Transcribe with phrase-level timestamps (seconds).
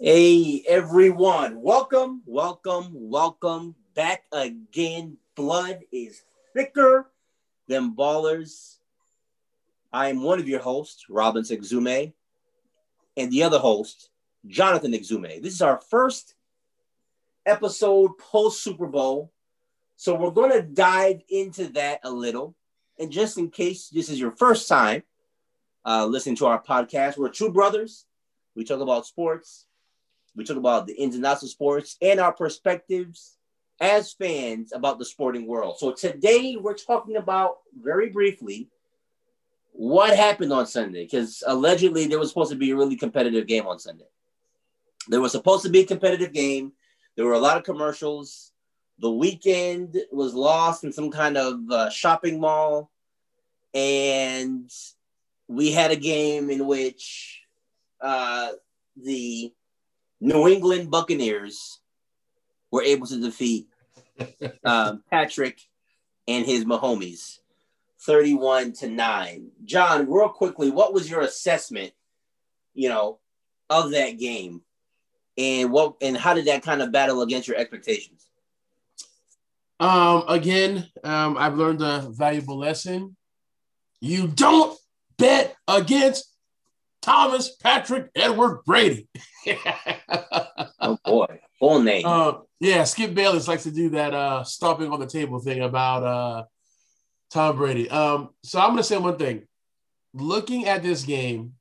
[0.00, 5.16] Hey everyone, welcome, welcome, welcome back again.
[5.34, 6.22] Blood is
[6.54, 7.10] thicker
[7.66, 8.76] than ballers.
[9.92, 12.12] I am one of your hosts, Robinson Exume,
[13.16, 14.10] and the other host,
[14.46, 15.42] Jonathan Exume.
[15.42, 16.36] This is our first
[17.44, 19.32] episode post Super Bowl.
[19.96, 22.54] So we're going to dive into that a little.
[23.00, 25.02] And just in case this is your first time
[25.84, 28.06] uh, listening to our podcast, we're two brothers.
[28.54, 29.64] We talk about sports,
[30.38, 33.36] we talk about the ins and outs of sports, and our perspectives
[33.80, 35.78] as fans about the sporting world.
[35.78, 38.68] So today we're talking about very briefly
[39.72, 43.66] what happened on Sunday because allegedly there was supposed to be a really competitive game
[43.66, 44.06] on Sunday.
[45.08, 46.72] There was supposed to be a competitive game.
[47.16, 48.52] There were a lot of commercials.
[49.00, 52.92] The Weeknd was lost in some kind of uh, shopping mall.
[53.74, 54.70] And
[55.48, 57.42] we had a game in which
[58.00, 58.52] uh,
[58.96, 59.52] the
[60.20, 61.80] New England Buccaneers
[62.70, 63.68] were able to defeat
[64.64, 65.60] um, Patrick
[66.26, 67.38] and his Mahomes
[68.00, 69.50] 31 to 9.
[69.64, 71.92] John, real quickly, what was your assessment,
[72.74, 73.18] you know,
[73.70, 74.62] of that game?
[75.36, 78.26] And what and how did that kind of battle against your expectations?
[79.78, 83.16] Um, again, um, I've learned a valuable lesson.
[84.00, 84.76] You don't
[85.16, 86.24] bet against
[87.08, 89.08] Thomas Patrick Edward Brady.
[90.80, 92.04] oh boy, full name.
[92.04, 96.02] Uh, yeah, Skip Bayless likes to do that uh stomping on the table thing about
[96.02, 96.44] uh
[97.30, 97.88] Tom Brady.
[97.88, 99.44] Um, so I'm gonna say one thing.
[100.12, 101.54] Looking at this game,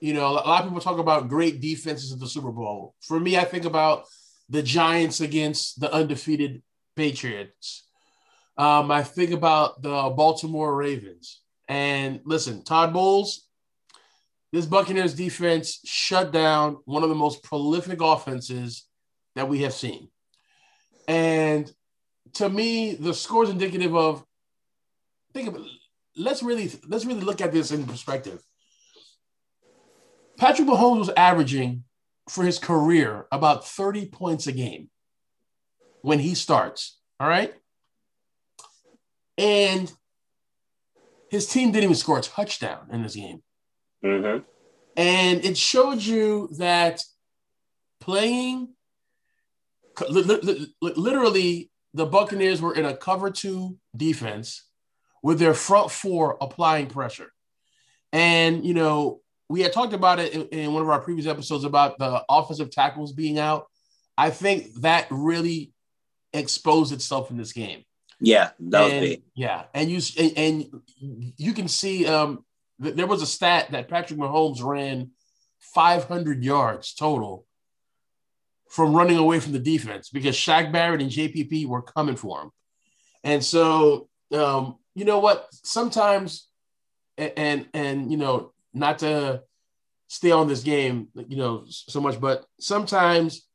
[0.00, 2.94] you know, a lot of people talk about great defenses of the Super Bowl.
[3.00, 4.04] For me, I think about
[4.48, 6.62] the Giants against the undefeated
[6.94, 7.88] Patriots.
[8.56, 11.40] Um, I think about the Baltimore Ravens.
[11.66, 13.47] And listen, Todd Bowles,
[14.52, 18.86] this Buccaneers defense shut down one of the most prolific offenses
[19.34, 20.08] that we have seen.
[21.06, 21.70] And
[22.34, 24.24] to me, the score is indicative of
[25.32, 25.62] think of it.
[26.16, 28.42] Let's really let's really look at this in perspective.
[30.38, 31.84] Patrick Mahomes was averaging
[32.28, 34.90] for his career about 30 points a game
[36.02, 36.98] when he starts.
[37.18, 37.52] All right.
[39.36, 39.92] And
[41.30, 43.42] his team didn't even score a touchdown in this game.
[44.04, 44.44] Mm-hmm.
[44.96, 47.02] And it showed you that
[48.00, 48.68] playing
[50.80, 54.64] literally the Buccaneers were in a cover two defense
[55.22, 57.32] with their front four applying pressure.
[58.12, 61.64] And, you know, we had talked about it in, in, one of our previous episodes
[61.64, 63.66] about the offensive tackles being out.
[64.16, 65.72] I think that really
[66.32, 67.84] exposed itself in this game.
[68.20, 69.22] Yeah, that was big.
[69.34, 70.82] Yeah, and you and, and
[71.36, 72.44] you can see um,
[72.82, 75.10] th- there was a stat that Patrick Mahomes ran
[75.74, 77.44] 500 yards total
[78.70, 82.50] from running away from the defense because Shaq Barrett and JPP were coming for him,
[83.24, 85.46] and so um, you know what?
[85.52, 86.48] Sometimes,
[87.16, 89.42] and, and and you know, not to
[90.08, 93.46] stay on this game, you know, so much, but sometimes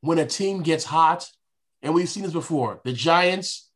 [0.00, 1.28] when a team gets hot,
[1.82, 3.70] and we've seen this before, the Giants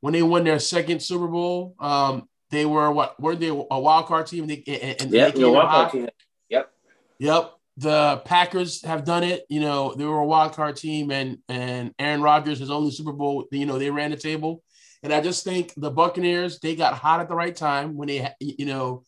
[0.00, 4.06] when they won their second Super Bowl, um, they were what were they a wild
[4.06, 4.44] card team?
[4.44, 6.08] And they, and yep, they the wild card team.
[6.48, 6.70] Yep.
[7.18, 7.54] Yep.
[7.76, 9.44] The Packers have done it.
[9.48, 13.12] You know, they were a wild card team, and and Aaron Rodgers, his only Super
[13.12, 14.62] Bowl, you know, they ran the table.
[15.02, 18.28] And I just think the Buccaneers, they got hot at the right time when they,
[18.40, 19.04] you know,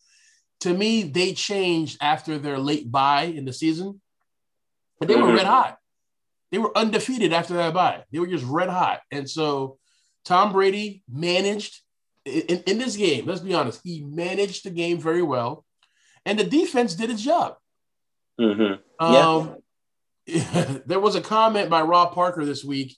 [0.61, 3.99] to me, they changed after their late bye in the season.
[4.99, 5.23] But they mm-hmm.
[5.23, 5.77] were red hot.
[6.51, 8.03] They were undefeated after that bye.
[8.11, 9.01] They were just red hot.
[9.11, 9.79] And so
[10.23, 11.81] Tom Brady managed
[12.25, 13.25] in, in this game.
[13.25, 15.65] Let's be honest, he managed the game very well,
[16.25, 17.55] and the defense did its job.
[18.39, 19.05] Mm-hmm.
[19.05, 19.57] Um,
[20.25, 20.77] yeah.
[20.85, 22.97] there was a comment by Rob Parker this week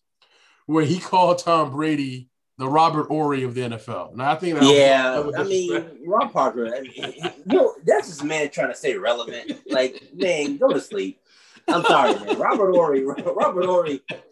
[0.66, 4.13] where he called Tom Brady the Robert Horry of the NFL.
[4.13, 8.07] And I think that yeah, was, I mean Rob Parker, I mean, you know, that's
[8.07, 9.51] just man trying to stay relevant.
[9.69, 11.19] Like, man, go to sleep.
[11.68, 12.38] I'm sorry, man.
[12.38, 14.01] Robert Horry, Robert Horry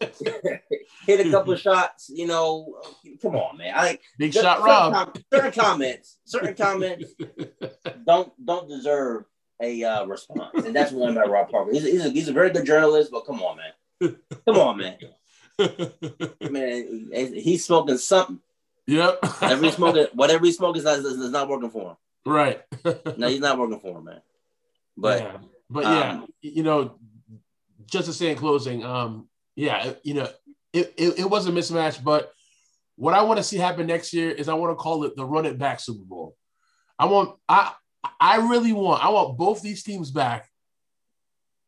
[1.06, 2.10] hit a couple of shots.
[2.12, 2.80] You know,
[3.20, 3.72] come on, man.
[3.74, 4.92] I big shot, Rob.
[4.92, 7.12] Com- certain comments, certain comments
[8.06, 9.24] don't don't deserve
[9.60, 11.72] a uh, response, and that's one by Rob Parker.
[11.72, 14.16] He's a, he's, a, he's a very good journalist, but come on, man.
[14.44, 14.98] Come on, man.
[16.50, 18.40] man, he's smoking something.
[18.86, 19.20] Yep.
[19.42, 21.96] Every smoking, whatever he's smoking is, is not working for him.
[22.24, 22.62] Right.
[23.16, 24.20] no, he's not working for him, man.
[24.96, 25.36] But yeah.
[25.70, 26.98] but yeah, um, you know,
[27.92, 30.28] just to say in closing, um, yeah, you know,
[30.72, 32.32] it, it, it was a mismatch, but
[32.96, 35.24] what I want to see happen next year is I want to call it the
[35.24, 36.34] run it back Super Bowl.
[36.98, 37.72] I want I
[38.18, 40.48] I really want I want both these teams back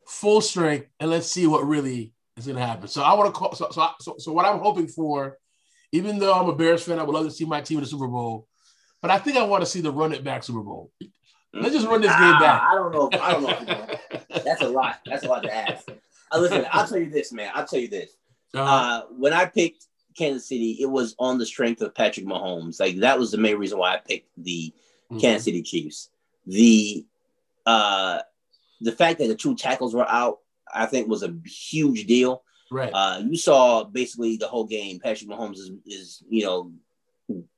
[0.06, 2.88] full strength, and let's see what really is going to happen.
[2.88, 3.54] So I want to call.
[3.54, 5.38] So, so, so, so what I'm hoping for,
[5.92, 7.90] even though I'm a Bears fan, I would love to see my team in the
[7.90, 8.46] Super Bowl.
[9.02, 10.90] But I think I want to see the run it back Super Bowl.
[11.52, 12.62] Let's just run this game back.
[12.62, 13.10] I don't know.
[13.20, 14.40] I don't know.
[14.44, 15.00] That's a lot.
[15.06, 15.86] That's a lot to ask.
[16.32, 17.50] Uh, listen, I'll tell you this, man.
[17.54, 18.16] I'll tell you this.
[18.54, 19.86] Uh, when I picked
[20.16, 22.80] Kansas City, it was on the strength of Patrick Mahomes.
[22.80, 24.72] Like that was the main reason why I picked the
[25.10, 25.18] mm-hmm.
[25.18, 26.10] Kansas City Chiefs.
[26.46, 27.04] The
[27.66, 28.20] uh,
[28.80, 30.38] the fact that the two tackles were out,
[30.72, 32.42] I think, was a huge deal.
[32.70, 32.90] Right.
[32.92, 35.00] Uh, you saw basically the whole game.
[35.00, 36.72] Patrick Mahomes is, is, you know,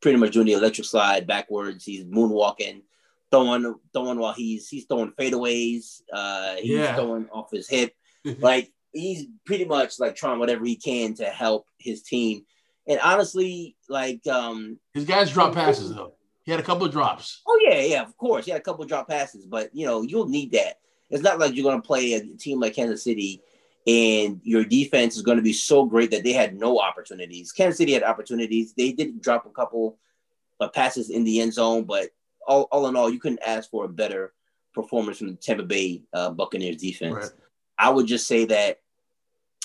[0.01, 1.85] pretty much doing the electric slide backwards.
[1.85, 2.83] He's moonwalking,
[3.31, 6.03] throwing, throwing while he's he's throwing fadeaways.
[6.13, 6.95] Uh, he's yeah.
[6.95, 7.95] throwing off his hip.
[8.39, 12.45] Like he's pretty much like trying whatever he can to help his team.
[12.89, 16.15] And honestly, like um, his guys drop passes though.
[16.45, 17.43] He had a couple of drops.
[17.47, 18.45] Oh yeah, yeah, of course.
[18.45, 20.79] He had a couple of drop passes, but you know, you'll need that.
[21.11, 23.43] It's not like you're gonna play a team like Kansas City
[23.87, 27.53] and your defense is going to be so great that they had no opportunities.
[27.53, 28.75] Kansas City had opportunities.
[28.75, 29.99] They did drop a couple
[30.59, 32.09] of passes in the end zone, but
[32.49, 34.33] all, all in all, you couldn't ask for a better
[34.75, 37.15] performance from the Tampa Bay uh, Buccaneers defense.
[37.15, 37.31] Right.
[37.79, 38.81] I would just say that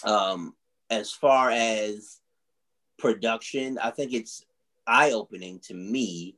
[0.04, 0.56] um,
[0.90, 2.20] as far as
[2.98, 4.46] production, I think it's
[4.88, 6.36] eye opening to me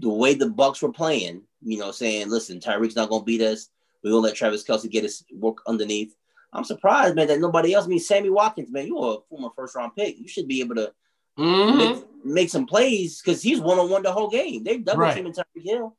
[0.00, 1.42] the way the Bucks were playing.
[1.62, 3.70] You know, saying, "Listen, Tyreek's not going to beat us.
[4.02, 6.16] We're going to let Travis Kelce get his work underneath."
[6.52, 7.86] I'm surprised, man, that nobody else.
[7.86, 10.18] I mean, Sammy Watkins, man, you are a former first round pick.
[10.18, 10.92] You should be able to
[11.38, 11.78] mm-hmm.
[11.78, 14.62] make, make, some plays because he's one on one the whole game.
[14.62, 15.14] They double right.
[15.14, 15.96] teaming Tyreek Hill,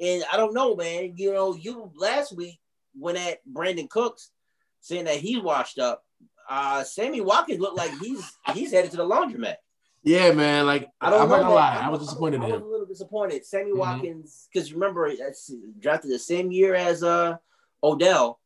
[0.00, 1.14] and I don't know, man.
[1.16, 2.60] You know, you last week
[2.98, 4.30] went at Brandin Cooks
[4.80, 6.04] saying that he's washed up.
[6.48, 9.56] Uh, Sammy Watkins looked like he's he's headed to the laundromat.
[10.02, 10.66] Yeah, man.
[10.66, 12.40] Like I don't I'm not gonna lie, I was disappointed.
[12.40, 13.44] I was, I was a little disappointed.
[13.44, 13.78] Sammy mm-hmm.
[13.78, 17.36] Watkins, because remember, that's drafted the same year as uh
[17.82, 18.38] Odell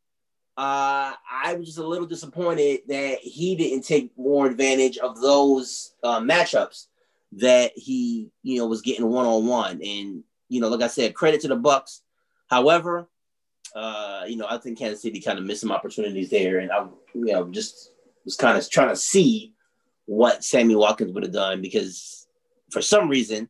[0.60, 5.94] uh, I was just a little disappointed that he didn't take more advantage of those
[6.02, 6.88] uh, matchups
[7.32, 9.80] that he, you know, was getting one on one.
[9.82, 12.02] And you know, like I said, credit to the Bucks.
[12.48, 13.08] However,
[13.74, 16.86] uh, you know, I think Kansas City kind of missed some opportunities there, and I,
[17.14, 17.92] you know, just
[18.24, 19.54] was kind of trying to see
[20.06, 22.26] what Sammy Watkins would have done because
[22.70, 23.48] for some reason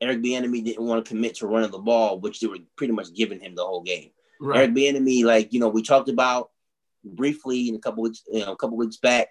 [0.00, 3.14] Eric Bieniemy didn't want to commit to running the ball, which they were pretty much
[3.14, 4.10] giving him the whole game.
[4.40, 4.60] Right.
[4.60, 6.50] Eric Bieniemy, like you know, we talked about
[7.04, 9.28] briefly in a couple weeks, you know, a couple weeks back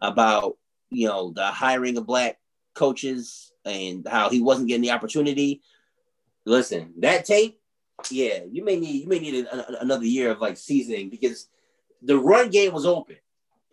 [0.00, 0.56] about
[0.90, 2.38] you know the hiring of black
[2.74, 5.62] coaches and how he wasn't getting the opportunity.
[6.44, 7.60] Listen, that tape,
[8.10, 9.46] yeah, you may need you may need
[9.80, 11.48] another year of like seasoning because
[12.02, 13.16] the run game was open.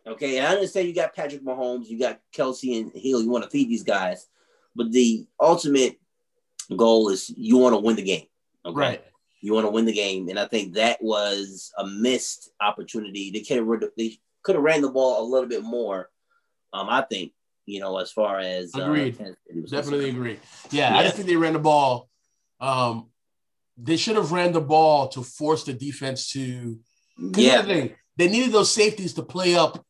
[0.07, 3.21] Okay, and I understand you got Patrick Mahomes, you got Kelce and Hill.
[3.21, 4.27] You want to feed these guys,
[4.75, 5.99] but the ultimate
[6.75, 8.25] goal is you want to win the game.
[8.65, 8.79] Okay?
[8.79, 9.03] Right.
[9.41, 13.31] You want to win the game, and I think that was a missed opportunity.
[13.31, 16.09] They could have they could have ran the ball a little bit more.
[16.73, 17.33] Um, I think
[17.65, 19.33] you know as far as uh, agreed, uh,
[19.69, 20.39] definitely agree.
[20.71, 22.09] Yeah, yeah, I just think they ran the ball.
[22.59, 23.09] Um,
[23.77, 26.79] they should have ran the ball to force the defense to.
[27.17, 29.85] Yeah, the they needed those safeties to play up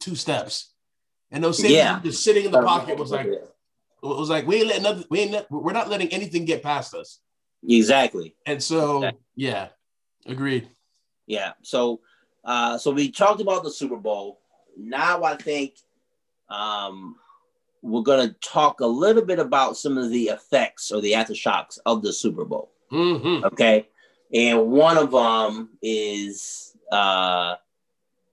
[0.00, 0.72] two steps,
[1.30, 2.00] and those safeties yeah.
[2.02, 3.42] just sitting in the pocket was like, it
[4.02, 7.20] was like we ain't letting nothing, we ain't we're not letting anything get past us.
[7.66, 8.36] Exactly.
[8.46, 9.20] And so, exactly.
[9.36, 9.68] yeah,
[10.26, 10.68] agreed.
[11.26, 11.52] Yeah.
[11.62, 12.00] So,
[12.44, 14.40] uh, so we talked about the Super Bowl.
[14.76, 15.74] Now I think
[16.48, 17.16] um,
[17.82, 21.78] we're going to talk a little bit about some of the effects or the aftershocks
[21.86, 22.73] of the Super Bowl.
[22.92, 23.44] Mm-hmm.
[23.46, 23.88] Okay.
[24.32, 27.56] And one of them is uh,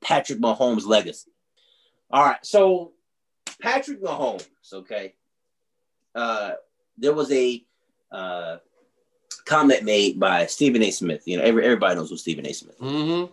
[0.01, 1.31] Patrick Mahomes' legacy.
[2.09, 2.43] All right.
[2.45, 2.93] So,
[3.61, 5.13] Patrick Mahomes, okay.
[6.13, 6.53] Uh,
[6.97, 7.63] there was a
[8.11, 8.57] uh,
[9.45, 10.91] comment made by Stephen A.
[10.91, 11.23] Smith.
[11.25, 12.53] You know, every, everybody knows who Stephen A.
[12.53, 12.79] Smith.
[12.79, 13.31] Mm-hmm.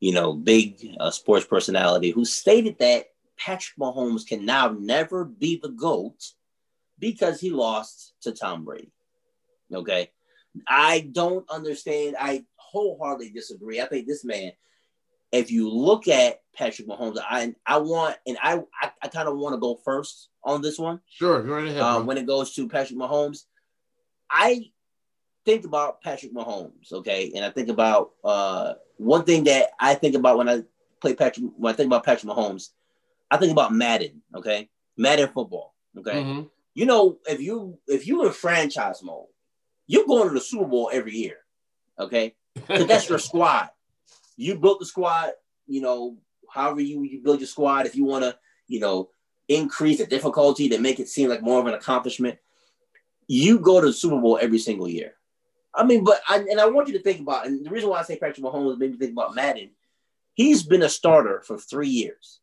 [0.00, 5.58] You know, big uh, sports personality who stated that Patrick Mahomes can now never be
[5.60, 6.32] the GOAT
[6.98, 8.92] because he lost to Tom Brady.
[9.72, 10.10] Okay.
[10.66, 12.16] I don't understand.
[12.18, 13.80] I wholeheartedly disagree.
[13.80, 14.52] I think this man,
[15.32, 19.36] if you look at Patrick Mahomes, I I want and I I, I kind of
[19.36, 21.00] want to go first on this one.
[21.08, 21.80] Sure, go right ahead.
[21.80, 23.44] Uh, when it goes to Patrick Mahomes,
[24.30, 24.70] I
[25.44, 30.14] think about Patrick Mahomes, okay, and I think about uh, one thing that I think
[30.14, 30.62] about when I
[31.00, 32.70] play Patrick, when I think about Patrick Mahomes,
[33.30, 36.22] I think about Madden, okay, Madden football, okay.
[36.22, 36.42] Mm-hmm.
[36.74, 39.26] You know, if you if you in franchise mode,
[39.88, 41.38] you're going to the Super Bowl every year,
[41.98, 42.36] okay,
[42.68, 43.70] that's your squad.
[44.36, 45.30] You built the squad,
[45.66, 46.16] you know,
[46.48, 47.86] however you you build your squad.
[47.86, 49.10] If you want to, you know,
[49.48, 52.38] increase the difficulty to make it seem like more of an accomplishment,
[53.26, 55.14] you go to the Super Bowl every single year.
[55.74, 58.00] I mean, but I, and I want you to think about, and the reason why
[58.00, 59.70] I say Patrick Mahomes made me think about Madden,
[60.34, 62.40] he's been a starter for three years.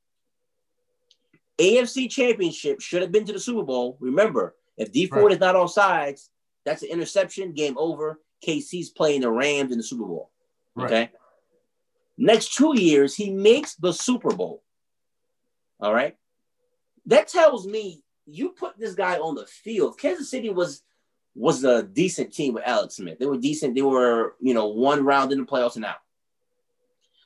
[1.58, 3.98] AFC Championship should have been to the Super Bowl.
[4.00, 5.34] Remember, if Dee Ford right.
[5.34, 6.30] is not on sides,
[6.66, 7.54] that's an interception.
[7.54, 8.20] Game over.
[8.46, 10.32] KC's playing the Rams in the Super Bowl.
[10.76, 10.86] Right.
[10.86, 11.12] Okay.
[12.18, 14.64] Next two years, he makes the Super Bowl.
[15.80, 16.16] All right.
[17.06, 20.00] That tells me you put this guy on the field.
[20.00, 20.84] Kansas City was
[21.36, 23.20] was a decent team with Alex Smith.
[23.20, 23.76] They were decent.
[23.76, 25.98] They were, you know, one round in the playoffs and out.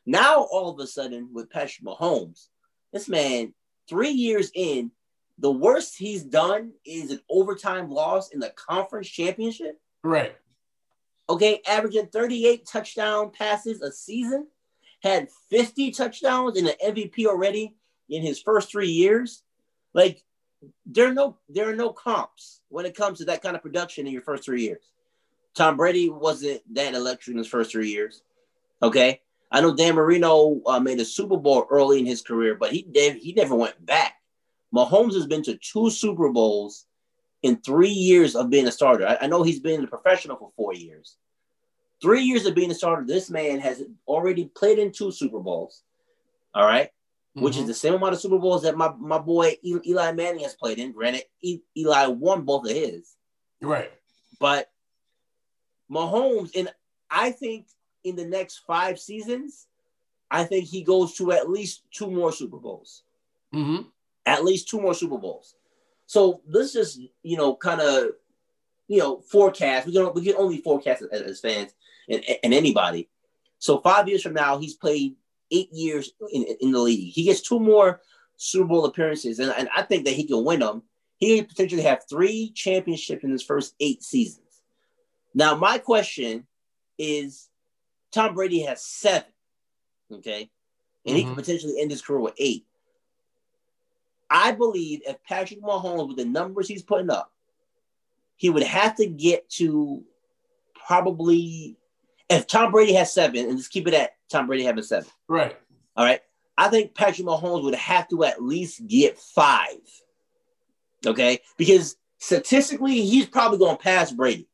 [0.06, 2.48] Now, all of a sudden, with Patrick Mahomes,
[2.92, 3.54] this man,
[3.88, 4.92] three years in,
[5.40, 9.80] the worst he's done is an overtime loss in the conference championship.
[10.04, 10.36] Right.
[11.30, 14.48] Okay, averaging 38 touchdown passes a season,
[15.02, 17.76] had 50 touchdowns in the MVP already
[18.10, 19.44] in his first three years.
[19.94, 20.24] Like,
[20.86, 24.06] there are no there are no comps when it comes to that kind of production
[24.08, 24.84] in your first three years.
[25.56, 28.24] Tom Brady wasn't that electric in his first three years.
[28.84, 32.72] Okay, I know Dan Marino uh, made a Super Bowl early in his career, but
[32.72, 34.19] he did, he never went back.
[34.74, 36.86] Mahomes has been to two Super Bowls
[37.42, 39.08] in three years of being a starter.
[39.08, 41.16] I, I know he's been a professional for four years.
[42.02, 45.84] Three years of being a starter, this man has already played in two Super Bowls.
[46.54, 46.90] All right?
[47.36, 47.46] mm-hmm.
[47.46, 47.68] which is mm-hmm.
[47.68, 50.92] the same amount of Super Bowls that my, my boy Eli Manning has played in.
[50.92, 53.16] Granted, Eli won both of his.
[53.62, 53.92] Right.
[54.40, 54.70] But
[55.92, 56.70] Mahomes, and
[57.10, 57.68] I think
[58.04, 59.68] in the next five seasons,
[60.32, 63.04] I think he goes to at least two more Super Bowls.
[63.54, 63.88] Mm-hmm.
[64.26, 65.56] At least two more Super Bowls.
[66.06, 68.10] So let's just, you know, kind of,
[68.88, 69.88] you know, forecast.
[69.88, 71.74] We can we can only forecast as, as fans
[72.10, 73.10] and, and anybody.
[73.60, 75.16] So five years from now, he's played
[75.52, 77.14] eight years in, in the league.
[77.14, 78.02] He gets two more
[78.38, 80.84] Super Bowl appearances, and, and I think that he can win them.
[81.18, 84.62] He potentially have three championships in his first eight seasons.
[85.34, 86.48] Now, my question
[86.98, 87.50] is
[88.12, 89.30] Tom Brady has seven,
[90.12, 90.50] okay?
[91.06, 91.16] And mm-hmm.
[91.16, 92.66] he could potentially end his career with eight.
[94.30, 97.32] I believe if Patrick Mahomes, with the numbers he's putting up,
[98.36, 100.04] he would have to get to
[100.88, 101.78] probably
[102.30, 105.10] if Tom Brady has seven, and let's keep it at Tom Brady having seven.
[105.28, 105.58] Right.
[105.96, 106.22] All right.
[106.58, 109.78] I think Patrick Mahomes would have to at least get five.
[111.06, 111.40] Okay.
[111.58, 114.48] Because statistically, he's probably going to pass Brady.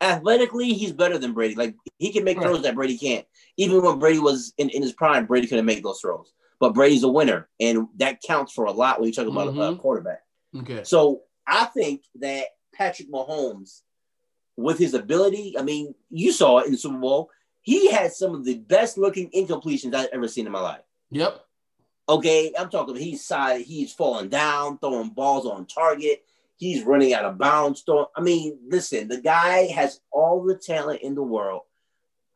[0.00, 1.54] Athletically, he's better than Brady.
[1.54, 2.46] Like he can make right.
[2.46, 3.26] throws that Brady can't.
[3.56, 6.32] Even when Brady was in, in his prime, Brady couldn't make those throws.
[6.58, 9.60] But Brady's a winner, and that counts for a lot when you talk about mm-hmm.
[9.60, 10.22] a quarterback.
[10.58, 10.84] Okay.
[10.84, 13.82] So I think that Patrick Mahomes
[14.56, 15.54] with his ability.
[15.58, 17.30] I mean, you saw it in the Super Bowl.
[17.62, 20.82] He had some of the best looking incompletions I've ever seen in my life.
[21.10, 21.40] Yep.
[22.08, 22.94] Okay, I'm talking.
[22.94, 23.62] He's side.
[23.62, 26.24] He's falling down, throwing balls on target.
[26.56, 27.82] He's running out of bounds.
[27.82, 31.62] Throwing, I mean, listen, the guy has all the talent in the world.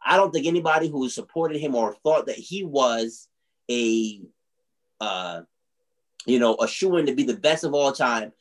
[0.04, 3.28] I don't think anybody who supported him or thought that he was
[3.70, 4.20] a,
[5.00, 5.42] uh,
[6.26, 8.32] you know, a shoe in to be the best of all time.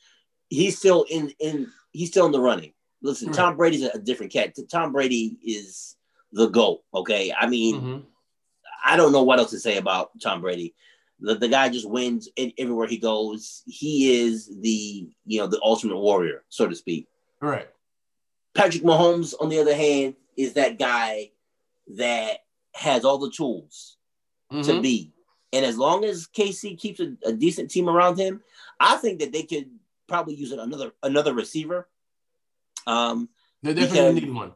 [0.48, 1.68] He's still in in.
[1.92, 2.72] He's still in the running.
[3.02, 3.36] Listen, right.
[3.36, 4.54] Tom Brady's a different cat.
[4.70, 5.96] Tom Brady is
[6.32, 6.82] the GOAT.
[6.94, 7.32] Okay.
[7.32, 7.98] I mean, mm-hmm.
[8.84, 10.74] I don't know what else to say about Tom Brady.
[11.20, 13.62] The, the guy just wins everywhere he goes.
[13.66, 17.08] He is the, you know, the ultimate warrior, so to speak.
[17.40, 17.68] Right.
[18.54, 21.30] Patrick Mahomes, on the other hand, is that guy
[21.96, 22.38] that
[22.74, 23.96] has all the tools
[24.52, 24.62] mm-hmm.
[24.62, 25.12] to be.
[25.52, 28.42] And as long as KC keeps a, a decent team around him,
[28.78, 29.68] I think that they could
[30.06, 31.88] probably use another another receiver
[32.86, 33.28] um,
[33.62, 34.52] they definitely because, need one.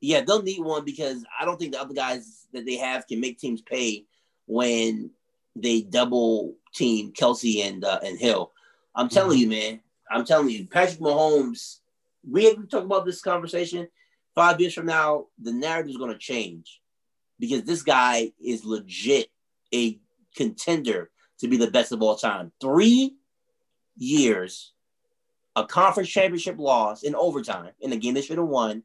[0.00, 3.20] Yeah, they'll need one because I don't think the other guys that they have can
[3.20, 4.04] make teams pay
[4.46, 5.10] when
[5.54, 8.52] they double team Kelce and uh, and Hill.
[8.94, 9.52] I'm telling mm-hmm.
[9.52, 9.80] you, man.
[10.10, 11.78] I'm telling you, Patrick Mahomes.
[12.28, 13.88] We have talk about this conversation.
[14.34, 16.80] Five years from now, the narrative is going to change
[17.38, 19.28] because this guy is legit
[19.72, 19.98] a
[20.36, 22.52] contender to be the best of all time.
[22.60, 23.16] Three
[23.96, 24.72] years
[25.56, 28.82] a conference championship loss in overtime in a game they should have won,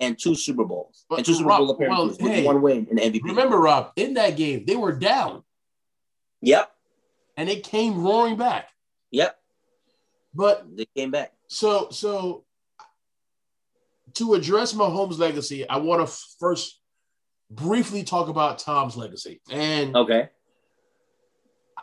[0.00, 2.86] and two Super Bowls but, and two Super Rob, Bowl appearances well, hey, one win
[2.90, 3.22] and MVP.
[3.24, 5.42] Remember, Rob, in that game they were down.
[6.42, 6.70] Yep.
[7.36, 8.68] And it came roaring back.
[9.10, 9.36] Yep.
[10.34, 11.32] But they came back.
[11.48, 12.44] So so
[14.14, 16.80] to address Mahomes' legacy, I want to first
[17.50, 19.40] briefly talk about Tom's legacy.
[19.50, 20.28] And okay.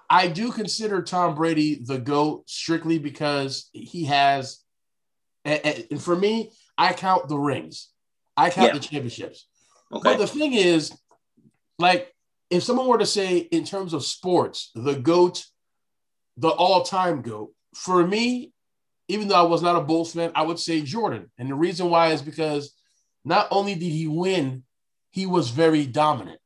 [0.10, 4.64] I do consider Tom Brady the GOAT strictly because he has,
[5.44, 7.90] and for me, I count the rings,
[8.36, 8.80] I count yeah.
[8.80, 9.48] the championships.
[9.92, 10.02] Okay.
[10.04, 10.92] But the thing is,
[11.80, 12.14] like,
[12.50, 15.46] if someone were to say in terms of sports, the GOAT,
[16.38, 18.54] the all time GOAT, for me,
[19.08, 21.32] even though I was not a Bulls fan, I would say Jordan.
[21.38, 22.74] And the reason why is because
[23.24, 24.64] not only did he win,
[25.12, 26.40] he was very dominant.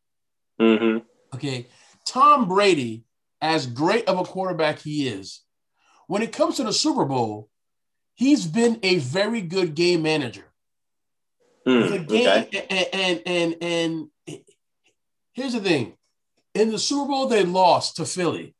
[0.59, 0.99] Mm-hmm.
[1.35, 1.67] Okay.
[2.05, 3.03] Tom Brady,
[3.41, 5.41] as great of a quarterback he is,
[6.07, 7.49] when it comes to the Super Bowl,
[8.15, 10.45] he's been a very good game manager.
[11.67, 12.65] Mm, the game okay.
[12.69, 14.41] and, and and and
[15.33, 15.93] here's the thing.
[16.53, 18.55] In the Super Bowl, they lost to Philly.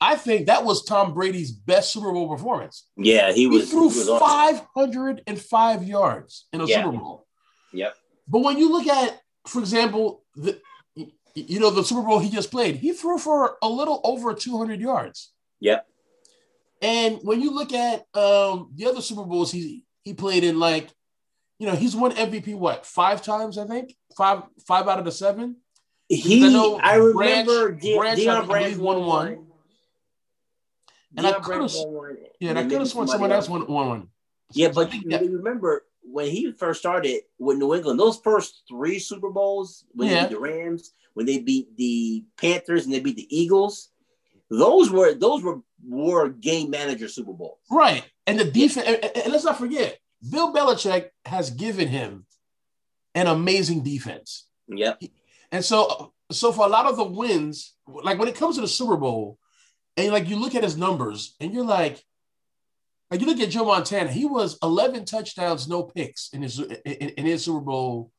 [0.00, 2.88] I think that was Tom Brady's best Super Bowl performance.
[2.96, 3.70] Yeah, he He was.
[3.70, 4.66] threw he was awesome.
[4.74, 6.84] 505 yards in a Yeah.
[6.84, 7.26] Super Bowl.
[7.72, 7.94] Yep.
[8.28, 10.60] But when you look at, for example, the
[11.48, 14.80] you know the Super Bowl he just played, he threw for a little over 200
[14.80, 15.32] yards.
[15.60, 15.86] Yep.
[16.80, 20.88] And when you look at um, the other Super Bowls he he played in, like
[21.58, 25.12] you know, he's won MVP what five times, I think five five out of the
[25.12, 25.56] seven.
[26.08, 26.46] He.
[26.46, 29.06] I know I remember Branch- De- Branch, I Deion believe, Branch won one.
[29.06, 29.46] one.
[31.16, 32.16] And I could've won.
[32.40, 34.08] Yeah, and I could have sworn someone else won, won one.
[34.52, 38.98] Yeah, but you that- remember when he first started with New England, those first three
[38.98, 40.26] Super Bowls, when Yeah.
[40.26, 43.88] the Rams, when they beat the Panthers and they beat the Eagles,
[44.50, 47.58] those were those were were game manager Super Bowls.
[47.68, 48.04] Right.
[48.28, 49.98] And the defense, and, and- and let's not forget,
[50.30, 52.24] Bill Belichick has given him
[53.16, 54.46] an amazing defense.
[54.68, 55.02] Yep.
[55.50, 58.68] And so, so for a lot of the wins, like when it comes to the
[58.68, 59.40] Super Bowl,
[59.96, 62.00] and like you look at his numbers, and you're like,
[63.10, 67.08] like you look at Joe Montana, he was 11 touchdowns, no picks in his in,
[67.18, 68.12] in his Super Bowl,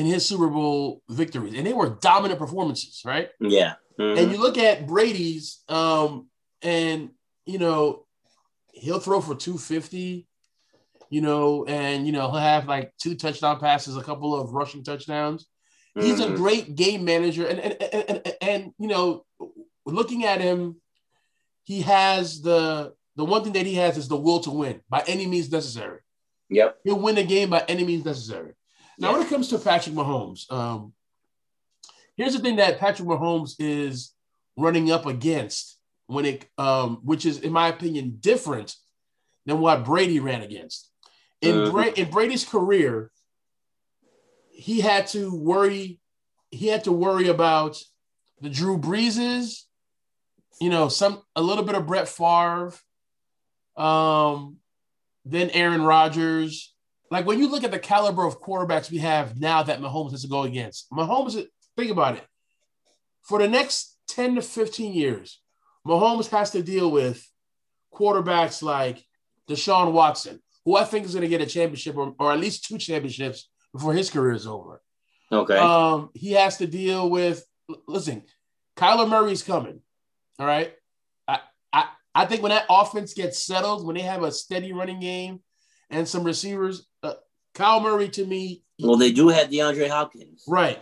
[0.00, 3.28] in his Super Bowl victories, and they were dominant performances, right?
[3.38, 3.74] Yeah.
[3.98, 4.18] Mhm.
[4.18, 6.28] And you look at Brady's, um,
[6.62, 7.10] and
[7.44, 8.06] you know,
[8.72, 10.26] he'll throw for 250,
[11.10, 14.82] you know, and you know, he'll have like two touchdown passes, a couple of rushing
[14.82, 15.46] touchdowns.
[16.00, 16.36] He's a Mhm.
[16.36, 19.26] great game manager, and and, and and and you know,
[19.84, 20.80] looking at him,
[21.64, 25.02] he has the the one thing that he has is the will to win by
[25.06, 26.00] any means necessary.
[26.48, 26.78] Yep.
[26.84, 28.54] He'll win the game by any means necessary.
[29.00, 30.92] Now, when it comes to Patrick Mahomes, um,
[32.16, 34.12] here's the thing that Patrick Mahomes is
[34.58, 38.76] running up against when it, um, which is, in my opinion, different
[39.46, 40.90] than what Brady ran against.
[41.40, 41.70] In, Mhm.
[41.70, 43.10] Bra- in Brady's career,
[44.50, 45.98] he had to worry.
[46.50, 47.82] He had to worry about
[48.42, 49.64] the Drew Breeses,
[50.60, 52.74] you know, some a little bit of Brett Favre,
[53.76, 54.58] um,
[55.24, 56.74] then Aaron Rodgers.
[57.10, 60.22] Like when you look at the caliber of quarterbacks we have now that Mahomes has
[60.22, 61.44] to go against, Mahomes,
[61.76, 62.24] think about it.
[63.22, 65.40] For the next 10 to 15 years,
[65.86, 67.26] Mahomes has to deal with
[67.92, 69.04] quarterbacks like
[69.48, 72.64] Deshaun Watson, who I think is going to get a championship or, or at least
[72.64, 74.80] two championships before his career is over.
[75.32, 75.56] Okay.
[75.56, 77.44] Um, he has to deal with
[77.86, 78.22] listen,
[78.76, 79.80] Kyler Murray's coming.
[80.38, 80.72] All right.
[81.28, 81.40] I,
[81.72, 85.40] I I think when that offense gets settled, when they have a steady running game
[85.90, 87.14] and some receivers, uh,
[87.54, 90.44] Kyle Murray to me, well, they do have DeAndre Hopkins.
[90.48, 90.78] right.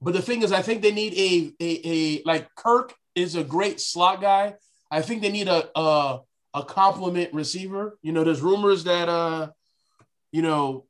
[0.00, 3.42] But the thing is, I think they need a a, a like Kirk is a
[3.42, 4.54] great slot guy.
[4.90, 6.20] I think they need a a,
[6.54, 7.98] a complement receiver.
[8.02, 9.48] You know, there's rumors that uh,
[10.32, 10.86] you know,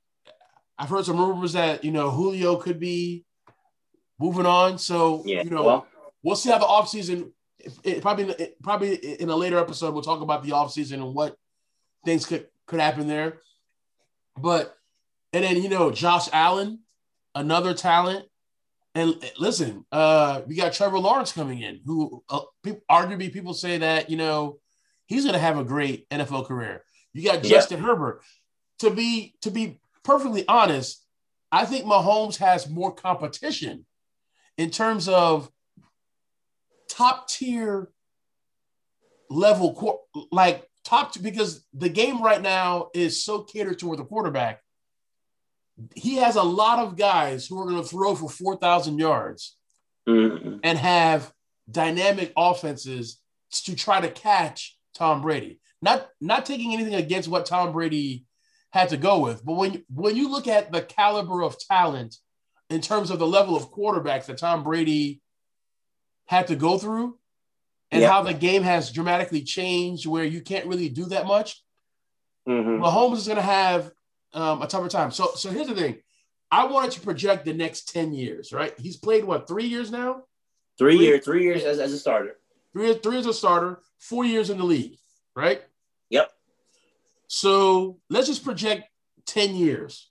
[0.79, 3.25] I've heard some rumors that you know Julio could be
[4.19, 4.77] moving on.
[4.79, 5.42] So Yeah.
[5.42, 5.87] you know, well,
[6.23, 10.03] we'll see how the offseason it, it, probably it, probably in a later episode we'll
[10.03, 11.37] talk about the offseason and what
[12.05, 13.38] things could could happen there.
[14.38, 14.77] But
[15.33, 16.81] and then you know Josh Allen,
[17.35, 18.27] another talent.
[18.94, 23.79] And listen, uh, we got Trevor Lawrence coming in, who uh, people, arguably people say
[23.79, 24.59] that you know
[25.07, 26.83] he's going to have a great NFL career.
[27.12, 27.51] You got Yeah.
[27.51, 28.22] Justin Herbert.
[28.81, 31.05] To be to be perfectly honest,
[31.51, 33.87] I think Mahomes has more competition
[34.59, 35.51] in terms of
[36.88, 37.90] top tier
[39.31, 44.61] level, like top t- because the game right now is so catered toward the quarterback.
[45.94, 49.57] He has a lot of guys who are going to throw for 4,000 yards
[50.09, 50.61] mhm.
[50.62, 51.33] and have
[51.70, 53.20] dynamic offenses
[53.51, 55.61] to try to catch Tom Brady.
[55.83, 58.25] Not not taking anything against what Tom Brady
[58.70, 62.16] had to go with, but when when you look at the caliber of talent
[62.70, 65.20] in terms of the level of quarterbacks that Tom Brady
[66.27, 67.18] had to go through
[67.90, 68.11] and Yeah.
[68.11, 71.62] how the game has dramatically changed where you can't really do that much,
[72.49, 72.79] Mhm.
[72.81, 73.92] Mahomes is going to have
[74.33, 75.11] um, a tougher time.
[75.11, 76.03] So, so here's the thing:
[76.51, 78.53] I wanted to project the next ten years.
[78.53, 78.79] Right?
[78.79, 80.25] He's played what three years now?
[80.79, 82.38] three Three- years, three years as, as a starter.
[82.75, 84.99] Three, three as a starter, four years in the league.
[85.35, 85.62] Right?
[86.11, 86.31] Yep.
[87.29, 88.85] So let's just project
[89.25, 90.11] ten years.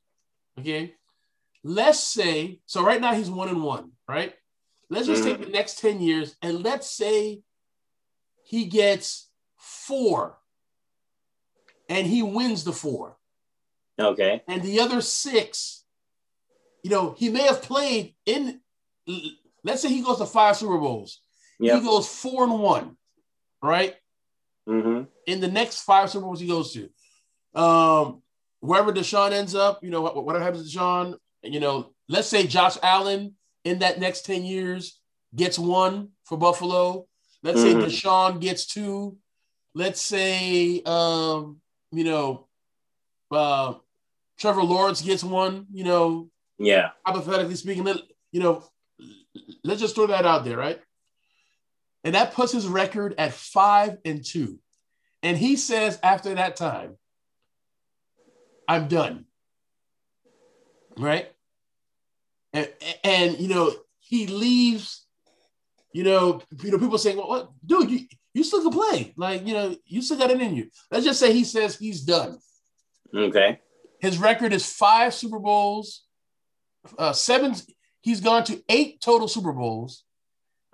[0.60, 0.96] Okay.
[1.64, 2.84] Let's say so.
[2.84, 3.92] Right now he's one and one.
[4.08, 4.34] Right.
[4.90, 7.42] Let's just take the next ten years and let's say
[8.46, 10.38] he gets four,
[11.90, 13.18] and he wins the four.
[14.00, 14.42] Okay.
[14.48, 15.86] and the other six
[16.86, 18.62] you know, he may have played in.
[19.64, 21.20] Let's say he goes to five Super Bowls.
[21.60, 21.80] Yeah.
[21.80, 22.96] He goes four and one,
[23.60, 23.96] right?
[24.70, 25.06] Mm-hmm.
[25.26, 28.22] In the next five Super Bowls he goes to, um,
[28.60, 32.78] wherever Deshaun ends up, you know, whatever happens to Deshaun, you know, let's say Josh
[32.84, 35.00] Allen in that next ten years
[35.36, 37.08] gets one for Buffalo.
[37.46, 37.64] Let's Mhm.
[37.64, 39.20] say Deshaun gets two.
[39.76, 42.48] Let's say, um, you know,
[43.30, 43.76] uh,
[44.40, 45.68] Trevor Lawrence gets one.
[45.72, 46.92] You know, Yeah.
[47.06, 47.98] hypothetically speaking, let,
[48.32, 48.68] you know,
[49.64, 50.82] let's just throw that out there, right?
[52.04, 54.60] And that puts his record at five and two.
[55.22, 56.98] And he says after that time,
[58.68, 59.28] I'm done.
[60.98, 61.32] Right?
[62.54, 65.05] And, and you know, he leaves,
[65.96, 68.00] you know, you know, people saying, well, what, dude, you,
[68.34, 69.14] you still can play.
[69.16, 70.70] Like, you know, you still got it in you.
[70.92, 72.38] Let's just say he says he's done.
[73.16, 73.62] Okay.
[74.02, 76.04] His record is five Super Bowls,
[77.00, 77.56] uh, seven.
[78.02, 80.04] He's gone to eight total Super Bowls,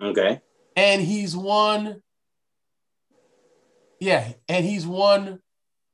[0.02, 0.40] Okay.
[0.74, 2.02] and he's won.
[4.00, 5.38] Yeah, and he's won.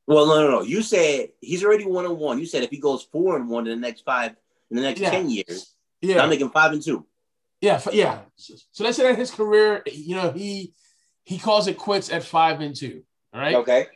[0.07, 0.63] Well, no, no, no.
[0.63, 2.39] You said he's already one and one.
[2.39, 4.35] You said if he goes four and one in the next five,
[4.71, 5.11] in the next Yeah.
[5.11, 7.05] ten years, Yeah, I'm making five and two.
[7.61, 8.21] Yeah, yeah.
[8.37, 10.75] So, let's say that his career, you know, he
[11.25, 13.03] he calls it quits at five and two.
[13.35, 13.87] All right, Okay.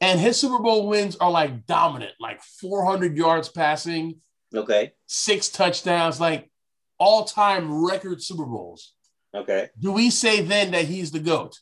[0.00, 4.20] and his Super Bowl wins are like dominant, like 400 yards passing,
[4.54, 4.92] Okay.
[5.06, 6.50] six touchdowns, like
[6.98, 8.94] all time record Super Bowls.
[9.34, 9.70] Okay.
[9.80, 11.58] Do we say then that he's the goat?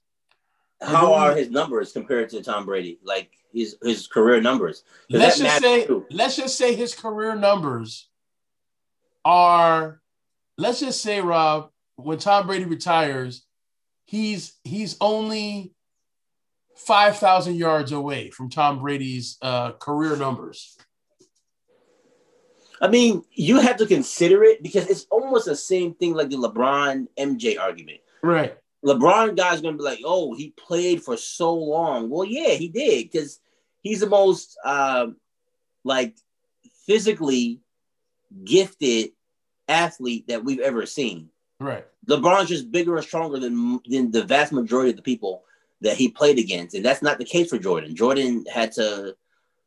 [0.83, 2.99] How are his numbers compared to Tom Brady?
[3.05, 4.83] Like his his career numbers?
[5.09, 6.07] let's just say too.
[6.11, 8.09] let's just say his career numbers
[9.25, 10.01] are
[10.61, 13.45] let's just say rob when tom brady retires
[14.05, 15.73] he's he's only
[16.77, 20.77] 5000 yards away from tom brady's uh, career numbers
[22.83, 26.37] I mean, you have to consider it because it's almost the same thing like the
[26.37, 27.99] LeBron MJ argument.
[28.23, 32.09] right LeBron guy's gonna be like, oh, he played for so long.
[32.09, 33.39] Well, yeah, he did because
[33.83, 35.17] he's the most um,
[35.85, 36.17] like
[36.87, 37.61] physically
[38.45, 39.11] gifted
[39.71, 41.31] athlete that we've ever seen.
[41.61, 45.45] right LeBron's just bigger and stronger than than the vast majority of the people
[45.81, 47.97] that he played against, and that's not the case for Jordan.
[47.97, 49.17] Jordan had to,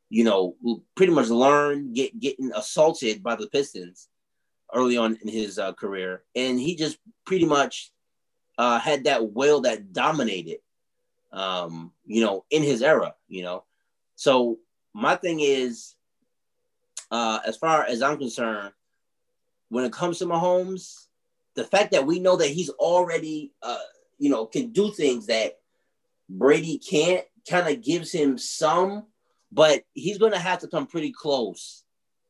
[0.10, 0.56] you know,
[0.96, 4.10] pretty much learn get getting assaulted by the Pistons
[4.74, 7.92] early on in his uh, career, and he just pretty much
[8.58, 10.58] uh, had that will that dominated,
[11.32, 13.16] um, you know, in his era.
[13.28, 13.64] You know,
[14.16, 14.60] so
[14.94, 15.96] my thing is,
[17.10, 18.74] uh, as far as I'm concerned,
[19.74, 21.08] when it comes to Mahomes,
[21.56, 23.80] the fact that we know that he's already, uh,
[24.20, 25.54] you know, can do things that
[26.30, 29.08] Brady can't, kind of gives him some,
[29.52, 31.84] but he's going to have to come pretty close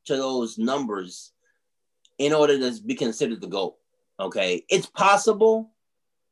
[0.06, 1.34] to those numbers
[2.17, 3.75] in order to be considered the GOAT.
[4.21, 4.63] Okay.
[4.69, 5.73] It's possible.